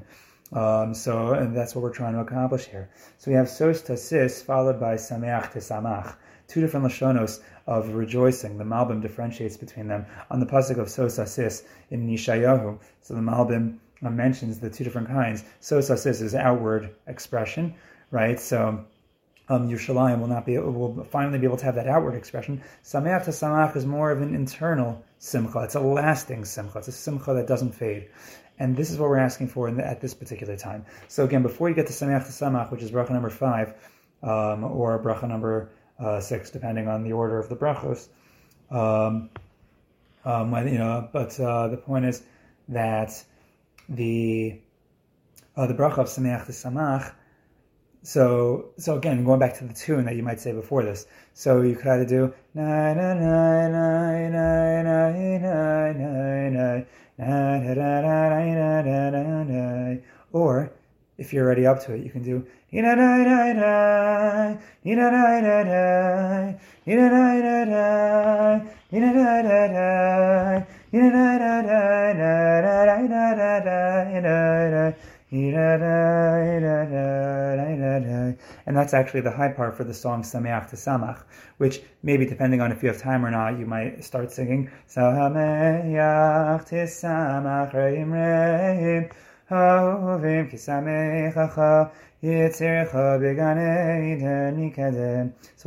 Um, 0.53 0.93
so 0.93 1.34
and 1.34 1.58
that's 1.58 1.75
what 1.75 1.82
we're 1.82 1.93
trying 1.93 2.13
to 2.13 2.21
accomplish 2.21 2.65
here. 2.65 2.89
So 3.17 3.32
we 3.32 3.36
have 3.36 3.49
sos 3.49 3.82
tasis 3.82 4.41
followed 4.41 4.80
by 4.80 4.95
sameach 4.95 5.51
tesamach 5.51 6.15
two 6.47 6.62
different 6.62 6.86
lashonos 6.86 7.41
of 7.65 7.89
rejoicing. 7.93 8.57
The 8.57 8.63
Malbim 8.63 9.01
differentiates 9.01 9.57
between 9.57 9.88
them 9.88 10.05
on 10.31 10.39
the 10.39 10.45
pasuk 10.45 10.77
of 10.77 10.88
Sosasis 10.88 11.63
in 11.89 12.07
Nishayahu. 12.07 12.79
So 13.01 13.13
the 13.13 13.21
Malbim 13.21 13.77
mentions 14.01 14.60
the 14.60 14.69
two 14.69 14.83
different 14.83 15.07
kinds. 15.07 15.43
Sosasis 15.62 16.21
is 16.21 16.36
outward 16.36 16.95
expression, 17.07 17.75
right? 18.12 18.39
So 18.39 18.86
um, 19.49 19.69
Yerushalayim 19.69 20.19
will 20.19 20.27
not 20.27 20.45
be 20.45 20.57
will 20.57 21.03
finally 21.05 21.39
be 21.39 21.45
able 21.45 21.57
to 21.57 21.65
have 21.65 21.75
that 21.75 21.88
outward 21.88 22.15
expression. 22.15 22.62
Sameach 22.83 23.25
Tesamach 23.25 23.75
is 23.75 23.86
more 23.86 24.12
of 24.12 24.21
an 24.21 24.36
internal 24.36 25.03
simcha. 25.19 25.60
It's 25.60 25.75
a 25.75 25.79
lasting 25.79 26.45
simcha. 26.45 26.79
It's 26.79 26.88
a 26.88 26.91
simcha 26.91 27.33
that 27.33 27.47
doesn't 27.47 27.73
fade. 27.73 28.10
And 28.60 28.75
this 28.75 28.91
is 28.91 28.97
what 28.97 29.10
we're 29.10 29.17
asking 29.17 29.49
for 29.49 29.69
the, 29.71 29.86
at 29.86 30.01
this 30.01 30.13
particular 30.13 30.57
time. 30.57 30.86
So 31.07 31.23
again, 31.23 31.43
before 31.43 31.69
you 31.69 31.75
get 31.75 31.88
to 31.88 31.93
Sameach 31.93 32.25
Tesamach, 32.25 32.71
which 32.71 32.81
is 32.81 32.91
bracha 32.91 33.12
number 33.12 33.29
five, 33.29 33.73
um, 34.23 34.63
or 34.63 35.01
bracha 35.01 35.27
number 35.27 35.69
uh, 35.99 36.19
six, 36.19 36.49
depending 36.51 36.88
on 36.88 37.03
the 37.03 37.13
order 37.13 37.39
of 37.39 37.49
the 37.49 37.55
brachos. 37.55 38.07
Um, 38.69 39.29
um, 40.25 40.67
you 40.67 40.77
know, 40.77 41.07
but 41.12 41.39
uh, 41.39 41.69
the 41.69 41.77
point 41.77 42.05
is 42.05 42.21
that 42.69 43.23
the 43.89 44.60
uh, 45.55 45.67
the 45.67 45.73
bracha 45.73 45.99
of 45.99 46.07
Sameach 46.07 46.45
Tesamach. 46.47 47.13
So, 48.03 48.69
so 48.77 48.95
again, 48.97 49.23
going 49.25 49.39
back 49.39 49.57
to 49.57 49.65
the 49.65 49.73
tune 49.73 50.05
that 50.05 50.15
you 50.15 50.23
might 50.23 50.39
say 50.39 50.53
before 50.53 50.83
this. 50.83 51.07
So 51.33 51.62
you 51.62 51.75
could 51.75 51.88
either 51.88 52.05
do 52.05 52.33
na 52.53 52.93
na 52.93 53.13
na 53.13 53.67
na 53.67 54.27
na 54.29 54.81
na 54.81 55.12
na 55.12 55.91
na 57.17 57.62
na 57.73 58.81
na 58.81 59.43
na 59.43 59.95
or 60.31 60.71
if 61.17 61.34
you're 61.34 61.45
already 61.45 61.65
up 61.65 61.84
to 61.86 61.93
it, 61.93 62.03
you 62.03 62.10
can 62.10 62.23
do 62.23 62.45
and 62.71 62.86
that's 78.75 78.93
actually 78.93 79.21
the 79.21 79.32
high 79.32 79.51
part 79.51 79.75
for 79.75 79.84
the 79.84 79.93
song 79.93 80.23
Sameach 80.23 80.69
Tesamach, 80.69 81.23
which 81.58 81.82
maybe 82.03 82.25
depending 82.25 82.62
on 82.62 82.71
if 82.71 82.82
you 82.82 82.89
have 82.89 83.01
time 83.01 83.25
or 83.25 83.32
not, 83.32 83.60
you 83.60 83.65
might 83.65 84.03
start 84.03 84.32
singing 84.32 84.69
Sameach 84.89 86.65
to 86.67 86.75
Samach 86.86 87.73
Reim 87.73 88.13
Reim 88.13 89.10
so 89.49 89.55
what 89.55 90.21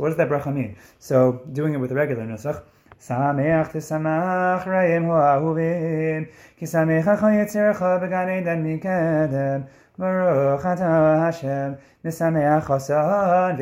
does 0.09 0.17
that 0.17 0.29
bracha 0.29 0.53
mean? 0.53 0.75
So 0.99 1.41
doing 1.51 1.73
it 1.73 1.77
with 1.77 1.89
the 1.89 1.95
regular 1.95 2.25
nusach. 2.25 2.61
שמח 3.07 3.67
תשמח 3.71 4.67
רעים 4.67 5.03
הוא 5.03 5.17
אהובים 5.17 6.25
כי 6.57 6.67
שמחך 6.67 7.25
יצירך 7.41 7.83
בגן 8.01 8.29
עדן 8.29 8.63
מקדם 8.63 9.61
ברוך 9.99 10.65
אתה 10.65 11.27
השם 11.27 11.71
משמח 12.05 12.71
חסון 12.71 13.57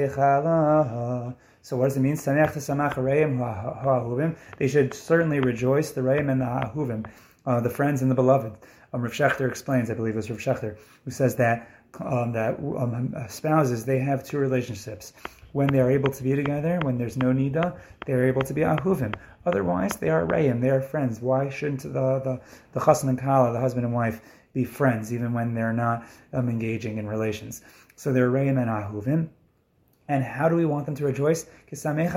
So 1.62 1.78
what 1.78 1.90
does 1.90 1.98
it 1.98 2.02
mean? 2.02 2.16
Saneach 2.16 2.54
to 2.54 2.60
samach 2.60 2.96
ha'ahuvim. 2.96 4.36
They 4.58 4.68
should 4.68 4.94
certainly 4.94 5.40
rejoice, 5.40 5.92
the 5.92 6.02
ra'im 6.02 6.32
and 6.32 6.42
the 6.42 6.46
ahuvim, 6.46 7.06
uh, 7.46 7.60
the 7.60 7.70
friends 7.70 8.02
and 8.02 8.10
the 8.10 8.16
beloved. 8.16 8.54
Um, 8.94 9.02
Rav 9.02 9.12
Shechter 9.12 9.48
explains, 9.50 9.90
I 9.90 9.94
believe 9.94 10.14
it 10.14 10.18
was 10.18 10.30
Rav 10.30 10.40
Shechter, 10.40 10.78
who 11.06 11.12
says 11.12 11.36
that 11.36 11.70
um, 12.00 12.34
that 12.34 12.60
um, 12.60 13.16
spouses 13.30 13.86
they 13.86 14.00
have 14.00 14.24
two 14.24 14.38
relationships. 14.38 15.14
When 15.52 15.68
they 15.68 15.80
are 15.80 15.90
able 15.90 16.12
to 16.12 16.24
be 16.24 16.36
together, 16.36 16.80
when 16.84 17.00
there's 17.00 17.18
no 17.18 17.28
nida, 17.28 17.80
they 18.06 18.14
are 18.14 18.24
able 18.24 18.44
to 18.44 18.54
be 18.54 18.62
ahuvim. 18.62 19.16
Otherwise, 19.46 19.96
they 19.98 20.10
are 20.10 20.26
rayim, 20.26 20.62
they 20.62 20.70
are 20.70 20.82
friends. 20.82 21.20
Why 21.20 21.50
shouldn't 21.50 21.82
the 21.82 21.90
the 21.92 22.42
the 22.74 23.08
and 23.08 23.20
kala, 23.20 23.54
the 23.54 23.60
husband 23.60 23.86
and 23.86 23.96
wife, 23.96 24.22
be 24.54 24.64
friends 24.64 25.12
even 25.12 25.34
when 25.34 25.56
they're 25.56 25.74
not 25.74 26.06
um, 26.34 26.50
engaging 26.50 26.98
in 27.00 27.08
relations? 27.08 27.64
So 27.96 28.14
they're 28.14 28.30
rayim 28.30 28.62
and 28.62 28.70
ahuvim. 28.70 29.30
And 30.10 30.24
how 30.24 30.50
do 30.50 30.56
we 30.56 30.66
want 30.66 30.88
them 30.88 30.96
to 30.96 31.06
rejoice? 31.06 31.46
Going 31.70 31.96
back 31.96 32.16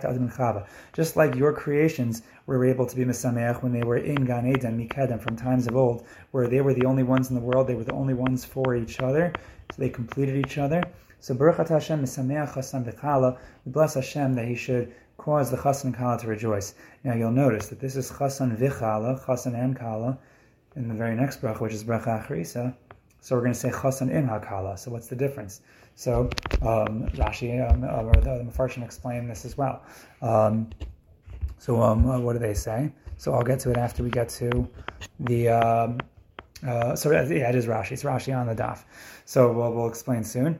to 0.00 0.08
Adam 0.08 0.28
Chava, 0.28 0.66
just 0.92 1.16
like 1.16 1.36
your 1.36 1.52
creations 1.52 2.22
were 2.46 2.64
able 2.64 2.84
to 2.84 2.96
be 2.96 3.04
Mesameach 3.04 3.62
when 3.62 3.72
they 3.72 3.84
were 3.84 3.98
in 3.98 4.24
Gan 4.24 4.44
Eden, 4.44 4.76
Mikedem, 4.76 5.20
from 5.20 5.36
times 5.36 5.68
of 5.68 5.76
old, 5.76 6.04
where 6.32 6.48
they 6.48 6.60
were 6.60 6.74
the 6.74 6.84
only 6.84 7.04
ones 7.04 7.30
in 7.30 7.36
the 7.36 7.40
world, 7.40 7.68
they 7.68 7.76
were 7.76 7.84
the 7.84 7.92
only 7.92 8.12
ones 8.12 8.44
for 8.44 8.74
each 8.74 8.98
other, 8.98 9.32
so 9.70 9.76
they 9.78 9.88
completed 9.88 10.34
each 10.44 10.58
other. 10.58 10.82
So 11.20 11.32
Baruch 11.32 11.68
Hashem 11.68 12.02
Mesameach 12.02 12.54
Chassan 12.54 12.84
V'Chala, 12.84 13.38
we 13.64 13.70
bless 13.70 13.94
Hashem 13.94 14.34
that 14.34 14.48
He 14.48 14.56
should 14.56 14.92
cause 15.16 15.48
the 15.52 15.56
Chassan 15.56 15.90
and 15.90 15.96
Kala 15.96 16.18
to 16.18 16.26
rejoice. 16.26 16.74
Now 17.04 17.14
you'll 17.14 17.30
notice 17.30 17.68
that 17.68 17.78
this 17.78 17.94
is 17.94 18.10
Chassan 18.10 18.58
V'Chala, 18.58 19.24
Chassan 19.24 19.54
and 19.54 19.76
Kala, 19.76 20.18
in 20.74 20.88
the 20.88 20.94
very 20.94 21.14
next 21.14 21.40
bracha, 21.40 21.60
which 21.60 21.72
is 21.72 21.84
Bracha 21.84 22.26
Achrisa. 22.26 22.74
So 23.20 23.36
we're 23.36 23.40
going 23.40 23.54
to 23.54 23.58
say 23.58 23.70
Chassan 23.70 24.10
in 24.10 24.28
Hakala. 24.28 24.78
So 24.78 24.90
what's 24.90 25.06
the 25.06 25.16
difference? 25.16 25.62
So 25.94 26.28
um, 26.62 27.08
Rashi 27.14 27.70
um, 27.70 27.84
or 27.84 28.12
the, 28.20 28.44
Mefarshim 28.44 28.84
explain 28.84 29.28
this 29.28 29.44
as 29.44 29.56
well. 29.56 29.82
Um, 30.22 30.70
so 31.58 31.80
um, 31.80 32.08
uh, 32.08 32.18
what 32.18 32.32
do 32.34 32.38
they 32.38 32.54
say? 32.54 32.92
So 33.16 33.32
I'll 33.32 33.42
get 33.42 33.60
to 33.60 33.70
it 33.70 33.76
after 33.76 34.02
we 34.02 34.10
get 34.10 34.28
to 34.30 34.68
the. 35.20 35.48
Um, 35.48 35.98
uh, 36.66 36.96
so 36.96 37.10
yeah, 37.10 37.22
it 37.22 37.54
is 37.54 37.66
Rashi. 37.66 37.92
It's 37.92 38.02
Rashi 38.02 38.36
on 38.36 38.46
the 38.46 38.54
daf. 38.54 38.84
So 39.24 39.52
we'll, 39.52 39.72
we'll 39.72 39.88
explain 39.88 40.24
soon. 40.24 40.58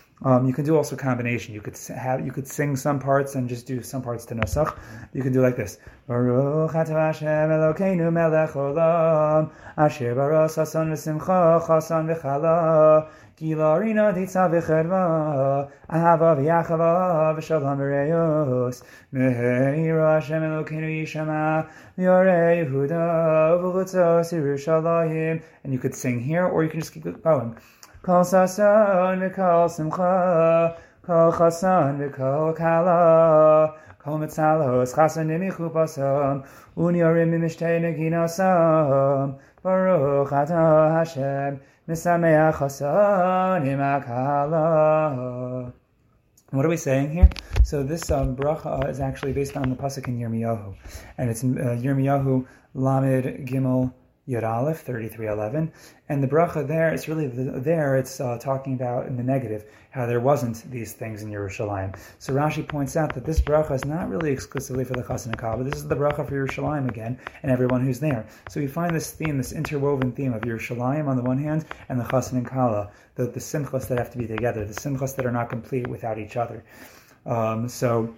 um, 0.23 0.45
you 0.45 0.53
can 0.53 0.65
do 0.65 0.77
also 0.77 0.95
combination. 0.95 1.55
You 1.55 1.61
could 1.61 1.77
have 1.95 2.23
you 2.25 2.31
could 2.31 2.47
sing 2.47 2.75
some 2.75 2.99
parts 2.99 3.33
and 3.35 3.49
just 3.49 3.65
do 3.65 3.81
some 3.81 4.03
parts 4.03 4.25
to 4.25 4.35
Nusach. 4.35 4.77
You 5.13 5.23
can 5.23 5.33
do 5.33 5.41
like 5.41 5.55
this. 5.55 5.79
Baruch 6.07 6.71
Hashem 6.73 7.27
Elokeinu 7.27 8.13
melech 8.13 8.51
olam 8.51 9.51
asher 9.77 10.13
baros 10.13 10.55
hasan 10.55 10.91
v'simcha 10.91 11.65
chasan 11.65 12.05
v'chala 12.13 13.09
gilarina 13.35 14.13
v'chedva 14.13 15.71
ahava 15.89 16.35
v'yachava 16.37 17.35
v'shalom 17.35 17.77
v'reyos 17.79 18.83
Hashem 19.11 20.41
Elokeinu 20.43 21.01
yishama 21.01 21.67
Yehuda 21.97 23.59
Yerushalayim 24.31 25.41
and 25.63 25.73
you 25.73 25.79
could 25.79 25.95
sing 25.95 26.19
here 26.19 26.45
or 26.45 26.63
you 26.63 26.69
can 26.69 26.79
just 26.79 26.93
keep 26.93 27.03
going. 27.23 27.57
Kol 28.03 28.23
sason 28.23 29.19
v'kol 29.21 29.69
simcha, 29.69 30.75
kol 31.03 31.31
chasan 31.31 31.99
v'kol 31.99 32.55
kala, 32.57 33.75
Kol 33.99 34.17
mitzalos 34.17 34.95
chasanim 34.95 35.43
yichupasam 35.47 36.43
unyorim 36.75 37.31
imishtei 37.37 37.77
neginasam 37.79 39.37
Baruch 39.61 40.31
atah 40.31 40.97
Hashem 40.97 41.59
misameach 41.87 42.57
what 46.49 46.65
are 46.65 46.69
we 46.69 46.77
saying 46.77 47.11
here? 47.11 47.29
So 47.63 47.83
this 47.83 48.09
um, 48.11 48.35
bracha 48.35 48.89
is 48.89 48.99
actually 48.99 49.33
based 49.33 49.55
on 49.55 49.69
the 49.69 49.75
pasuk 49.75 50.07
in 50.09 50.19
Yirmiyahu, 50.19 50.75
and 51.17 51.29
it's 51.29 51.43
uh, 51.45 51.47
Yirmiyahu 51.47 52.45
Lamed 52.73 53.47
Gimel 53.47 53.93
Yud 54.31 54.43
Aleph 54.43 54.79
3311, 54.79 55.71
and 56.07 56.23
the 56.23 56.27
bracha 56.27 56.65
there, 56.65 56.93
it's 56.93 57.09
really 57.09 57.27
the, 57.27 57.59
there, 57.59 57.97
it's 57.97 58.21
uh, 58.21 58.37
talking 58.37 58.73
about 58.73 59.05
in 59.05 59.17
the 59.17 59.23
negative, 59.23 59.65
how 59.89 60.05
there 60.05 60.21
wasn't 60.21 60.63
these 60.71 60.93
things 60.93 61.21
in 61.21 61.29
Yerushalayim. 61.29 61.97
So 62.19 62.33
Rashi 62.33 62.65
points 62.65 62.95
out 62.95 63.13
that 63.13 63.25
this 63.25 63.41
bracha 63.41 63.71
is 63.75 63.83
not 63.83 64.07
really 64.07 64.31
exclusively 64.31 64.85
for 64.85 64.93
the 64.93 65.03
Chassan 65.03 65.33
and 65.33 65.37
but 65.37 65.69
this 65.69 65.75
is 65.75 65.87
the 65.87 65.95
bracha 65.95 66.25
for 66.25 66.33
Yerushalayim 66.33 66.87
again, 66.87 67.19
and 67.43 67.51
everyone 67.51 67.83
who's 67.83 67.99
there. 67.99 68.25
So 68.49 68.61
we 68.61 68.67
find 68.67 68.95
this 68.95 69.11
theme, 69.11 69.37
this 69.37 69.51
interwoven 69.51 70.13
theme 70.13 70.33
of 70.33 70.43
Yerushalayim 70.43 71.07
on 71.07 71.17
the 71.17 71.23
one 71.23 71.37
hand, 71.37 71.65
and 71.89 71.99
the 71.99 72.05
Chassan 72.05 72.37
and 72.37 72.47
Kala, 72.47 72.89
the, 73.15 73.25
the 73.25 73.41
simchas 73.41 73.89
that 73.89 73.97
have 73.97 74.11
to 74.11 74.17
be 74.17 74.27
together, 74.27 74.63
the 74.63 74.73
simchas 74.73 75.15
that 75.17 75.25
are 75.25 75.31
not 75.31 75.49
complete 75.49 75.87
without 75.87 76.17
each 76.17 76.37
other. 76.37 76.63
Um, 77.25 77.67
so 77.67 78.15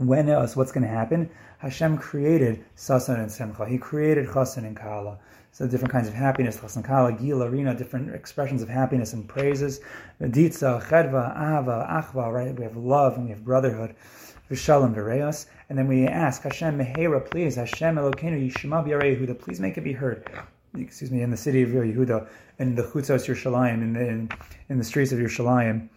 when 0.00 0.28
else, 0.28 0.56
what's 0.56 0.72
going 0.72 0.84
to 0.84 0.88
happen? 0.88 1.30
Hashem 1.60 1.98
created 1.98 2.64
Sasan 2.74 3.18
and 3.18 3.30
Simcha. 3.30 3.66
He 3.66 3.76
created 3.76 4.26
Chasan 4.26 4.64
and 4.64 4.74
Kala. 4.74 5.18
So 5.52 5.66
different 5.66 5.92
kinds 5.92 6.08
of 6.08 6.14
happiness, 6.14 6.56
Chasan 6.56 6.82
Kala, 6.82 7.12
Gila, 7.12 7.50
Rina, 7.50 7.74
different 7.74 8.14
expressions 8.14 8.62
of 8.62 8.70
happiness 8.70 9.12
and 9.12 9.28
praises. 9.28 9.80
Ditza, 10.22 10.82
Chedva, 10.82 11.36
Ava, 11.36 11.86
Achva, 11.90 12.32
right? 12.32 12.56
We 12.56 12.64
have 12.64 12.78
love 12.78 13.16
and 13.16 13.24
we 13.26 13.30
have 13.32 13.44
brotherhood. 13.44 13.94
Vishalom 14.50 14.94
Vireos. 14.94 15.46
And 15.68 15.78
then 15.78 15.86
we 15.86 16.06
ask, 16.06 16.42
Hashem 16.44 16.78
Mehera, 16.78 17.30
please, 17.30 17.56
Hashem 17.56 17.96
Elokeinu 17.96 18.50
Yishma 18.50 18.82
Yehuda, 18.86 19.38
please 19.38 19.60
make 19.60 19.76
it 19.76 19.82
be 19.82 19.92
heard. 19.92 20.30
Excuse 20.74 21.10
me, 21.10 21.20
in 21.20 21.30
the 21.30 21.36
city 21.36 21.62
of 21.62 21.68
Yehuda, 21.68 22.26
in 22.58 22.74
the 22.74 22.84
Chutzos 22.84 23.26
Yerushalayim, 23.28 23.82
in 23.82 23.92
the, 23.92 24.08
in, 24.08 24.30
in 24.70 24.78
the 24.78 24.84
streets 24.84 25.12
of 25.12 25.18
Yerushalayim. 25.18 25.90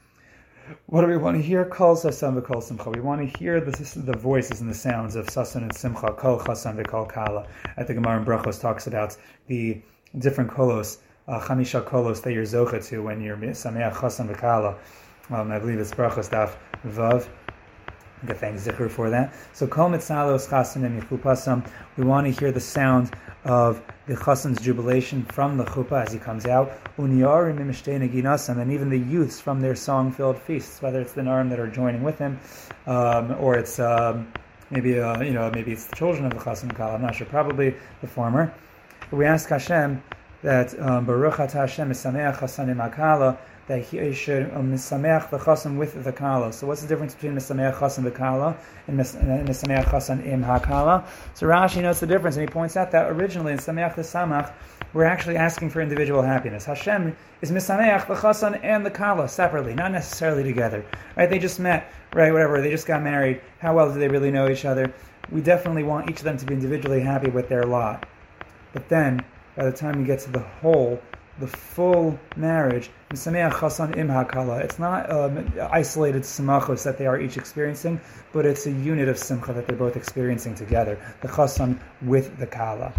What 0.87 1.01
do 1.01 1.07
we 1.07 1.17
want 1.17 1.37
to 1.37 1.41
hear? 1.41 1.65
Kol 1.65 1.95
Sasan 1.95 2.39
v'Kol 2.39 2.61
Simcha. 2.61 2.89
We 2.89 3.01
want 3.01 3.21
to 3.21 3.37
hear 3.37 3.59
the, 3.59 3.71
the 4.05 4.17
voices 4.17 4.61
and 4.61 4.69
the 4.69 4.75
sounds 4.75 5.15
of 5.15 5.27
Sasan 5.27 5.63
and 5.63 5.75
Simcha. 5.75 6.13
Kol 6.13 6.39
Chasan 6.39 6.81
v'Kol 6.81 7.09
Kala. 7.09 7.47
I 7.77 7.83
think 7.83 8.01
Gemara 8.01 8.19
in 8.19 8.25
Brachos 8.25 8.61
talks 8.61 8.87
about 8.87 9.17
the 9.47 9.81
different 10.19 10.49
kolos, 10.49 10.97
uh, 11.27 11.39
kolos 11.39 12.21
that 12.21 12.33
you're 12.33 12.43
zocha 12.43 12.85
to 12.87 13.01
when 13.03 13.21
you're 13.21 13.37
Sameach 13.37 13.93
Chasan 13.93 14.33
v'Kala. 14.33 14.77
Um, 15.29 15.51
I 15.51 15.59
believe 15.59 15.79
it's 15.79 15.91
Brachos 15.91 16.29
Daf 16.29 16.55
Vav. 16.85 17.27
Get 18.25 18.37
thanks 18.37 18.65
Zikr 18.65 18.89
for 18.89 19.09
that. 19.09 19.33
So 19.51 19.67
Kol 19.67 19.89
Mitzalos 19.89 20.47
Chasan 20.47 20.85
and 20.85 21.01
Yichupasam. 21.01 21.67
We 21.97 22.05
want 22.05 22.25
to 22.25 22.31
hear 22.31 22.53
the 22.53 22.59
sound 22.59 23.11
of 23.43 23.81
the 24.07 24.15
chassan's 24.15 24.61
jubilation 24.61 25.25
from 25.25 25.57
the 25.57 25.65
chuppah 25.65 26.05
as 26.05 26.13
he 26.13 26.19
comes 26.19 26.45
out, 26.45 26.71
and 26.97 27.21
even 27.21 28.89
the 28.89 28.97
youths 28.97 29.41
from 29.41 29.59
their 29.59 29.75
song-filled 29.75 30.37
feasts, 30.37 30.81
whether 30.81 31.01
it's 31.01 31.11
the 31.11 31.21
narim 31.21 31.49
that 31.49 31.59
are 31.59 31.67
joining 31.67 32.03
with 32.03 32.17
him, 32.17 32.39
um, 32.87 33.35
or 33.39 33.55
it's 33.57 33.79
um, 33.79 34.31
maybe 34.69 34.99
uh, 34.99 35.21
you 35.21 35.33
know 35.33 35.51
maybe 35.51 35.73
it's 35.73 35.85
the 35.85 35.95
children 35.95 36.25
of 36.25 36.31
the 36.31 36.39
chassan 36.39 36.73
kala. 36.73 36.93
I'm 36.93 37.01
not 37.01 37.15
sure, 37.15 37.27
probably 37.27 37.75
the 37.99 38.07
former. 38.07 38.53
But 39.09 39.17
we 39.17 39.25
ask 39.25 39.49
Hashem 39.49 40.01
that 40.41 40.79
um, 40.79 41.05
Hashem 41.05 41.91
is 41.91 41.97
sameach 41.97 42.37
chasanim 42.37 42.89
akala 42.89 43.37
that 43.67 43.81
he 43.83 44.13
should 44.13 44.51
um, 44.53 44.71
misameach 44.71 45.29
the 45.29 45.37
chassan 45.37 45.77
with 45.77 46.03
the 46.03 46.11
kala. 46.11 46.51
So 46.51 46.67
what's 46.67 46.81
the 46.81 46.87
difference 46.87 47.13
between 47.13 47.35
misameach 47.35 47.75
chassan 47.75 48.03
the 48.03 48.11
kala 48.11 48.57
and 48.87 48.99
misameach 48.99 49.85
chassan 49.85 50.25
im 50.25 50.43
hakala? 50.43 51.05
So 51.33 51.47
Rashi 51.47 51.81
notes 51.81 51.99
the 51.99 52.07
difference, 52.07 52.35
and 52.35 52.47
he 52.47 52.51
points 52.51 52.75
out 52.75 52.91
that 52.91 53.09
originally 53.09 53.53
in 53.53 53.59
Sameach 53.59 53.95
Tesamach, 53.95 54.51
we're 54.93 55.05
actually 55.05 55.37
asking 55.37 55.69
for 55.69 55.81
individual 55.81 56.21
happiness. 56.21 56.65
Hashem 56.65 57.15
is 57.41 57.51
misameach 57.51 58.07
the 58.07 58.15
chassan 58.15 58.59
and 58.63 58.85
the 58.85 58.91
kala 58.91 59.29
separately, 59.29 59.73
not 59.73 59.91
necessarily 59.91 60.43
together. 60.43 60.85
Right? 61.15 61.29
They 61.29 61.39
just 61.39 61.59
met, 61.59 61.91
right? 62.13 62.31
Whatever. 62.31 62.61
They 62.61 62.71
just 62.71 62.85
got 62.85 63.01
married. 63.01 63.41
How 63.59 63.73
well 63.75 63.91
do 63.91 63.99
they 63.99 64.09
really 64.09 64.31
know 64.31 64.49
each 64.49 64.65
other? 64.65 64.93
We 65.31 65.41
definitely 65.41 65.83
want 65.83 66.09
each 66.09 66.17
of 66.17 66.25
them 66.25 66.37
to 66.37 66.45
be 66.45 66.53
individually 66.53 66.99
happy 66.99 67.29
with 67.29 67.47
their 67.47 67.63
lot. 67.63 68.05
But 68.73 68.89
then, 68.89 69.23
by 69.55 69.65
the 69.65 69.71
time 69.71 69.99
you 69.99 70.05
get 70.05 70.19
to 70.21 70.31
the 70.31 70.39
whole, 70.39 71.01
the 71.39 71.47
full 71.47 72.19
marriage, 72.35 72.91
it's 73.11 73.25
not 73.25 75.11
um, 75.11 75.53
isolated 75.71 76.21
simachos 76.23 76.83
that 76.83 76.97
they 76.97 77.07
are 77.07 77.19
each 77.19 77.37
experiencing, 77.37 77.99
but 78.31 78.45
it's 78.45 78.67
a 78.67 78.71
unit 78.71 79.07
of 79.07 79.17
simcha 79.17 79.51
that 79.53 79.67
they're 79.67 79.75
both 79.75 79.95
experiencing 79.95 80.53
together, 80.55 80.99
the 81.21 81.27
chasan 81.27 81.79
with 82.03 82.37
the 82.37 82.45
kala. 82.45 82.93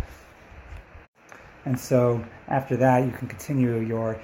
And 1.64 1.78
so 1.78 2.22
after 2.48 2.76
that, 2.76 3.04
you 3.04 3.10
can 3.10 3.28
continue 3.28 3.78
your 3.78 4.20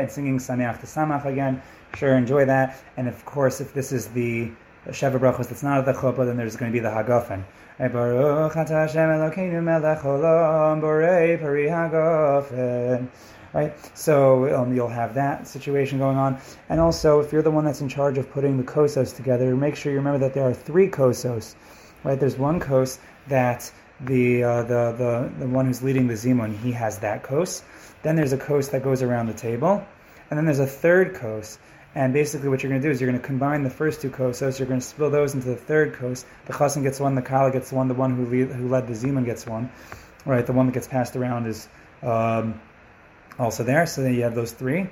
and 0.00 0.10
singing 0.10 0.38
Sameach 0.38 0.80
Tesamach 0.80 1.24
again. 1.24 1.60
Sure, 1.96 2.16
enjoy 2.16 2.44
that. 2.44 2.80
And 2.96 3.08
of 3.08 3.24
course, 3.24 3.60
if 3.60 3.72
this 3.74 3.90
is 3.90 4.08
the 4.08 4.52
Sheva 4.88 5.18
Brachos 5.18 5.48
that's 5.48 5.64
not 5.64 5.78
at 5.78 5.86
the 5.86 5.92
chuppah, 5.92 6.26
then 6.26 6.36
there's 6.36 6.56
going 6.56 6.70
to 6.70 6.76
be 6.76 6.80
the 6.80 6.90
Hagafen. 6.90 7.42
Baruch 7.78 8.54
Hashem 8.54 9.10
Elokeinu 9.10 9.62
melech 9.62 9.98
olam 9.98 10.80
borei 10.80 11.38
pari 11.38 11.66
Hagafen. 11.66 13.08
Right, 13.52 13.74
so 13.96 14.54
um, 14.54 14.74
you'll 14.74 14.88
have 14.88 15.14
that 15.14 15.46
situation 15.46 15.98
going 15.98 16.16
on, 16.16 16.38
and 16.68 16.80
also 16.80 17.20
if 17.20 17.32
you're 17.32 17.42
the 17.42 17.50
one 17.50 17.64
that's 17.64 17.80
in 17.80 17.88
charge 17.88 18.18
of 18.18 18.30
putting 18.30 18.56
the 18.56 18.62
kosos 18.62 19.14
together, 19.14 19.54
make 19.56 19.76
sure 19.76 19.92
you 19.92 19.98
remember 19.98 20.18
that 20.18 20.34
there 20.34 20.44
are 20.44 20.52
three 20.52 20.88
kosos. 20.88 21.54
Right, 22.02 22.18
there's 22.18 22.36
one 22.36 22.60
kos 22.60 22.98
that 23.28 23.70
the 24.00 24.42
uh, 24.42 24.62
the 24.62 24.92
the 24.92 25.32
the 25.38 25.46
one 25.46 25.66
who's 25.66 25.82
leading 25.82 26.06
the 26.06 26.14
zimun 26.14 26.56
he 26.58 26.72
has 26.72 26.98
that 26.98 27.22
kos. 27.22 27.62
Then 28.02 28.16
there's 28.16 28.32
a 28.32 28.38
kos 28.38 28.68
that 28.68 28.82
goes 28.82 29.02
around 29.02 29.26
the 29.26 29.34
table, 29.34 29.86
and 30.30 30.38
then 30.38 30.44
there's 30.44 30.60
a 30.60 30.66
third 30.66 31.14
kos 31.14 31.58
and 31.96 32.12
basically, 32.12 32.50
what 32.50 32.62
you're 32.62 32.68
going 32.68 32.82
to 32.82 32.86
do 32.86 32.92
is 32.92 33.00
you're 33.00 33.08
going 33.08 33.18
to 33.18 33.26
combine 33.26 33.62
the 33.62 33.70
first 33.70 34.02
two 34.02 34.10
kosos. 34.10 34.58
You're 34.58 34.68
going 34.68 34.80
to 34.80 34.86
spill 34.86 35.08
those 35.08 35.32
into 35.32 35.48
the 35.48 35.56
third 35.56 35.94
kos. 35.94 36.26
The 36.44 36.52
chassan 36.52 36.82
gets 36.82 37.00
one, 37.00 37.14
the 37.14 37.22
kala 37.22 37.50
gets 37.50 37.72
one, 37.72 37.88
the 37.88 37.94
one 37.94 38.14
who 38.14 38.26
lead, 38.26 38.48
who 38.50 38.68
led 38.68 38.86
the 38.86 38.92
zimun 38.92 39.24
gets 39.24 39.46
one. 39.46 39.70
Right, 40.26 40.44
the 40.44 40.52
one 40.52 40.66
that 40.66 40.72
gets 40.72 40.86
passed 40.86 41.16
around 41.16 41.46
is 41.46 41.66
um, 42.02 42.60
also 43.38 43.64
there. 43.64 43.86
So 43.86 44.02
then 44.02 44.12
you 44.12 44.24
have 44.24 44.34
those 44.34 44.52
three. 44.52 44.90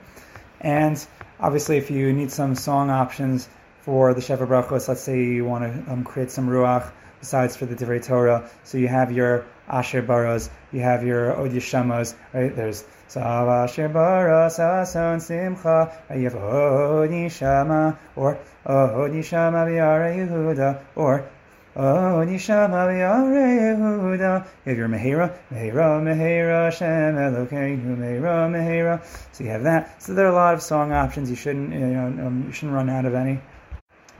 And 0.62 1.06
obviously, 1.38 1.76
if 1.76 1.90
you 1.90 2.10
need 2.14 2.30
some 2.30 2.54
song 2.54 2.88
options 2.88 3.50
for 3.82 4.14
the 4.14 4.22
Sheva 4.22 4.48
Brachos, 4.48 4.88
let's 4.88 5.02
say 5.02 5.24
you 5.24 5.44
want 5.44 5.64
to 5.64 5.92
um, 5.92 6.04
create 6.04 6.30
some 6.30 6.48
ruach 6.48 6.90
besides 7.20 7.54
for 7.54 7.66
the 7.66 7.74
Divrei 7.74 8.02
Torah. 8.02 8.48
So 8.62 8.78
you 8.78 8.88
have 8.88 9.12
your 9.12 9.44
Asher 9.68 10.02
Baras, 10.02 10.48
you 10.72 10.80
have 10.80 11.04
your 11.04 11.38
Od 11.38 11.50
Yeshamas, 11.50 12.14
right? 12.32 12.56
There's 12.56 12.82
Sav 13.08 13.48
Asher 13.48 13.88
Baras, 13.88 14.58
Ason 14.58 15.20
Simcha, 15.20 15.92
Od 16.10 16.16
Yeshama, 16.16 17.96
or 18.16 18.38
Od 18.66 19.10
Yeshama 19.10 19.66
V'yare 19.66 20.16
Yehuda, 20.16 20.80
or 20.96 21.28
Oh, 21.76 22.24
Nishama 22.24 22.86
V'yare 22.86 23.76
Yehuda. 23.76 24.46
If 24.64 24.66
You 24.66 24.70
have 24.70 24.78
your 24.78 24.88
Mehera, 24.88 25.36
Mehera, 25.52 26.00
Mehera, 26.00 26.72
Shem 26.72 27.16
Elokeinu, 27.16 27.96
Mehera, 27.96 28.48
Mehera. 28.48 29.04
So 29.32 29.42
you 29.42 29.50
have 29.50 29.64
that. 29.64 30.00
So 30.00 30.14
there 30.14 30.26
are 30.26 30.30
a 30.30 30.34
lot 30.34 30.54
of 30.54 30.62
song 30.62 30.92
options. 30.92 31.28
You 31.28 31.34
shouldn't, 31.34 31.72
you 31.72 31.80
know, 31.80 32.26
um, 32.26 32.44
you 32.46 32.52
shouldn't 32.52 32.74
run 32.74 32.88
out 32.88 33.06
of 33.06 33.14
any. 33.14 33.40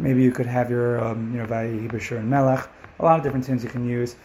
Maybe 0.00 0.24
you 0.24 0.32
could 0.32 0.46
have 0.46 0.68
your, 0.68 1.04
um, 1.04 1.32
you 1.32 1.38
know, 1.38 1.46
Vayi 1.46 1.88
Bashur 1.88 2.18
and 2.18 2.28
Melech. 2.28 2.68
A 2.98 3.04
lot 3.04 3.18
of 3.18 3.24
different 3.24 3.44
tunes 3.44 3.62
you 3.62 3.70
can 3.70 3.88
use. 3.88 4.16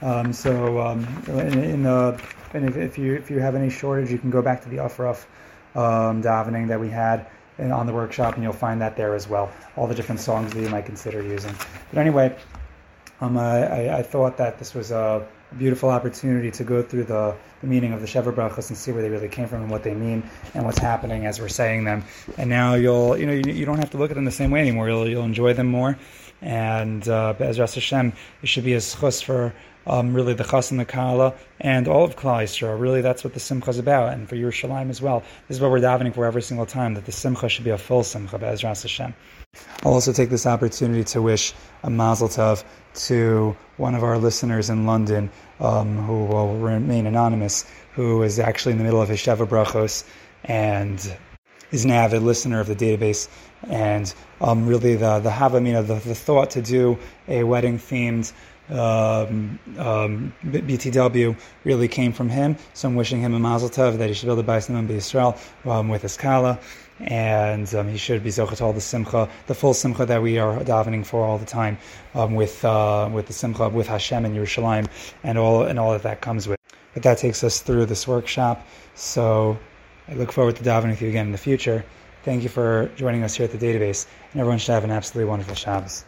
Um, 0.00 0.32
so 0.32 0.80
um, 0.80 1.06
in, 1.28 1.58
in, 1.58 1.82
the 1.82 2.18
and 2.54 2.68
if, 2.68 2.76
if, 2.76 2.98
you 2.98 3.14
if 3.14 3.30
you 3.30 3.38
have 3.38 3.54
any 3.54 3.70
shortage, 3.70 4.10
you 4.10 4.18
can 4.18 4.30
go 4.30 4.42
back 4.42 4.62
to 4.62 4.68
the 4.68 4.76
Aufruf 4.76 5.26
um, 5.74 6.22
davening 6.22 6.68
that 6.68 6.80
we 6.80 6.88
had 6.88 7.26
on 7.58 7.86
the 7.86 7.92
workshop, 7.92 8.34
and 8.34 8.42
you'll 8.42 8.52
find 8.52 8.80
that 8.80 8.96
there 8.96 9.14
as 9.14 9.28
well. 9.28 9.50
All 9.76 9.86
the 9.86 9.94
different 9.94 10.20
songs 10.20 10.52
that 10.52 10.60
you 10.60 10.68
might 10.68 10.86
consider 10.86 11.22
using. 11.22 11.54
But 11.92 12.00
anyway, 12.00 12.36
um, 13.20 13.36
I, 13.36 13.98
I, 13.98 14.02
thought 14.02 14.36
that 14.36 14.58
this 14.58 14.74
was 14.74 14.92
a 14.92 15.26
beautiful 15.56 15.88
opportunity 15.88 16.52
to 16.52 16.62
go 16.62 16.82
through 16.82 17.04
the, 17.04 17.34
the 17.60 17.66
meaning 17.66 17.92
of 17.92 18.00
the 18.00 18.06
Sheva 18.06 18.32
Brachos 18.32 18.68
and 18.68 18.76
see 18.76 18.92
where 18.92 19.02
they 19.02 19.08
really 19.08 19.28
came 19.28 19.48
from 19.48 19.62
and 19.62 19.70
what 19.70 19.82
they 19.82 19.94
mean 19.94 20.22
and 20.54 20.64
what's 20.64 20.78
happening 20.78 21.26
as 21.26 21.40
we're 21.40 21.48
saying 21.48 21.84
them. 21.84 22.04
And 22.36 22.48
now 22.48 22.74
you'll, 22.74 23.16
you 23.16 23.26
know, 23.26 23.32
you, 23.32 23.52
you 23.52 23.66
don't 23.66 23.78
have 23.78 23.90
to 23.90 23.98
look 23.98 24.10
at 24.10 24.14
them 24.14 24.24
the 24.24 24.30
same 24.30 24.52
way 24.52 24.60
anymore. 24.60 24.88
You'll, 24.88 25.08
you'll 25.08 25.24
enjoy 25.24 25.52
them 25.54 25.66
more. 25.66 25.98
And 26.42 27.08
uh, 27.08 27.32
Be'ezras 27.32 27.74
Hashem, 27.74 28.12
it 28.42 28.48
should 28.48 28.64
be 28.64 28.74
a 28.74 28.78
schus 28.78 29.24
for 29.24 29.52
um, 29.88 30.14
really 30.14 30.34
the 30.34 30.44
Chasan 30.44 30.78
the 30.78 30.84
Kala, 30.84 31.34
and 31.60 31.88
all 31.88 32.04
of 32.04 32.16
Klal 32.16 32.42
Yisrael. 32.42 32.78
Really, 32.78 33.00
that's 33.00 33.24
what 33.24 33.34
the 33.34 33.40
Simcha 33.40 33.70
is 33.70 33.78
about, 33.78 34.12
and 34.12 34.28
for 34.28 34.36
Yerushalayim 34.36 34.90
as 34.90 35.00
well. 35.00 35.22
This 35.48 35.56
is 35.56 35.60
what 35.60 35.70
we're 35.70 35.80
davening 35.80 36.14
for 36.14 36.26
every 36.26 36.42
single 36.42 36.66
time, 36.66 36.94
that 36.94 37.06
the 37.06 37.12
Simcha 37.12 37.48
should 37.48 37.64
be 37.64 37.70
a 37.70 37.78
full 37.78 38.04
Simcha, 38.04 38.38
Be'ezras 38.38 38.82
Hashem. 38.82 39.14
I'll 39.84 39.94
also 39.94 40.12
take 40.12 40.30
this 40.30 40.46
opportunity 40.46 41.04
to 41.04 41.22
wish 41.22 41.54
a 41.82 41.90
Mazel 41.90 42.28
Tov 42.28 42.64
to 43.06 43.56
one 43.76 43.94
of 43.94 44.04
our 44.04 44.18
listeners 44.18 44.70
in 44.70 44.86
London, 44.86 45.30
um, 45.60 45.96
who 45.96 46.26
will 46.26 46.58
remain 46.58 47.06
anonymous, 47.06 47.64
who 47.94 48.22
is 48.22 48.38
actually 48.38 48.72
in 48.72 48.78
the 48.78 48.84
middle 48.84 49.00
of 49.00 49.08
his 49.08 49.18
Sheva 49.18 49.46
Brachos, 49.46 50.04
and 50.44 51.16
is 51.70 51.84
an 51.84 51.90
avid 51.90 52.22
listener 52.22 52.60
of 52.60 52.66
the 52.66 52.76
database 52.76 53.28
And 53.66 54.12
um, 54.40 54.66
really, 54.66 54.94
the 54.94 55.18
the 55.18 55.30
Havamina, 55.30 55.86
the, 55.86 55.94
the 55.94 56.14
thought 56.14 56.50
to 56.50 56.62
do 56.62 56.98
a 57.26 57.42
wedding 57.42 57.78
themed 57.78 58.32
um, 58.70 59.58
um, 59.78 60.32
BTW 60.44 61.36
really 61.64 61.88
came 61.88 62.12
from 62.12 62.28
him. 62.28 62.56
So 62.74 62.88
I'm 62.88 62.94
wishing 62.94 63.20
him 63.20 63.34
a 63.34 63.38
mazel 63.38 63.68
tov 63.68 63.98
that 63.98 64.08
he 64.08 64.14
should 64.14 64.26
build 64.26 64.38
a 64.38 64.42
Bais 64.42 64.68
Naman 64.68 64.90
Israel 64.90 65.36
um, 65.64 65.88
with 65.88 66.02
his 66.02 66.16
kala, 66.16 66.58
and 67.00 67.72
um, 67.74 67.88
he 67.88 67.96
should 67.96 68.22
be 68.22 68.30
zochet 68.30 68.60
all 68.60 68.72
the 68.72 68.80
simcha, 68.80 69.28
the 69.46 69.54
full 69.54 69.74
simcha 69.74 70.06
that 70.06 70.22
we 70.22 70.38
are 70.38 70.58
davening 70.60 71.04
for 71.04 71.24
all 71.24 71.38
the 71.38 71.46
time, 71.46 71.78
um, 72.14 72.34
with 72.34 72.64
uh, 72.64 73.08
with 73.12 73.26
the 73.26 73.32
simcha 73.32 73.68
with 73.68 73.86
Hashem 73.86 74.24
and 74.24 74.36
Yerushalayim, 74.36 74.88
and 75.22 75.38
all 75.38 75.62
and 75.62 75.78
all 75.78 75.92
that 75.92 76.02
that 76.02 76.20
comes 76.20 76.48
with. 76.48 76.58
But 76.94 77.02
that 77.04 77.18
takes 77.18 77.44
us 77.44 77.60
through 77.60 77.86
this 77.86 78.08
workshop. 78.08 78.66
So 78.94 79.58
I 80.08 80.14
look 80.14 80.32
forward 80.32 80.56
to 80.56 80.62
davening 80.62 80.90
with 80.90 81.02
you 81.02 81.08
again 81.08 81.26
in 81.26 81.32
the 81.32 81.38
future. 81.38 81.84
Thank 82.24 82.42
you 82.42 82.48
for 82.48 82.90
joining 82.96 83.22
us 83.22 83.36
here 83.36 83.44
at 83.44 83.52
the 83.52 83.58
database, 83.58 84.06
and 84.32 84.40
everyone 84.40 84.58
should 84.58 84.72
have 84.72 84.84
an 84.84 84.90
absolutely 84.90 85.30
wonderful 85.30 85.54
Shabbos. 85.54 86.04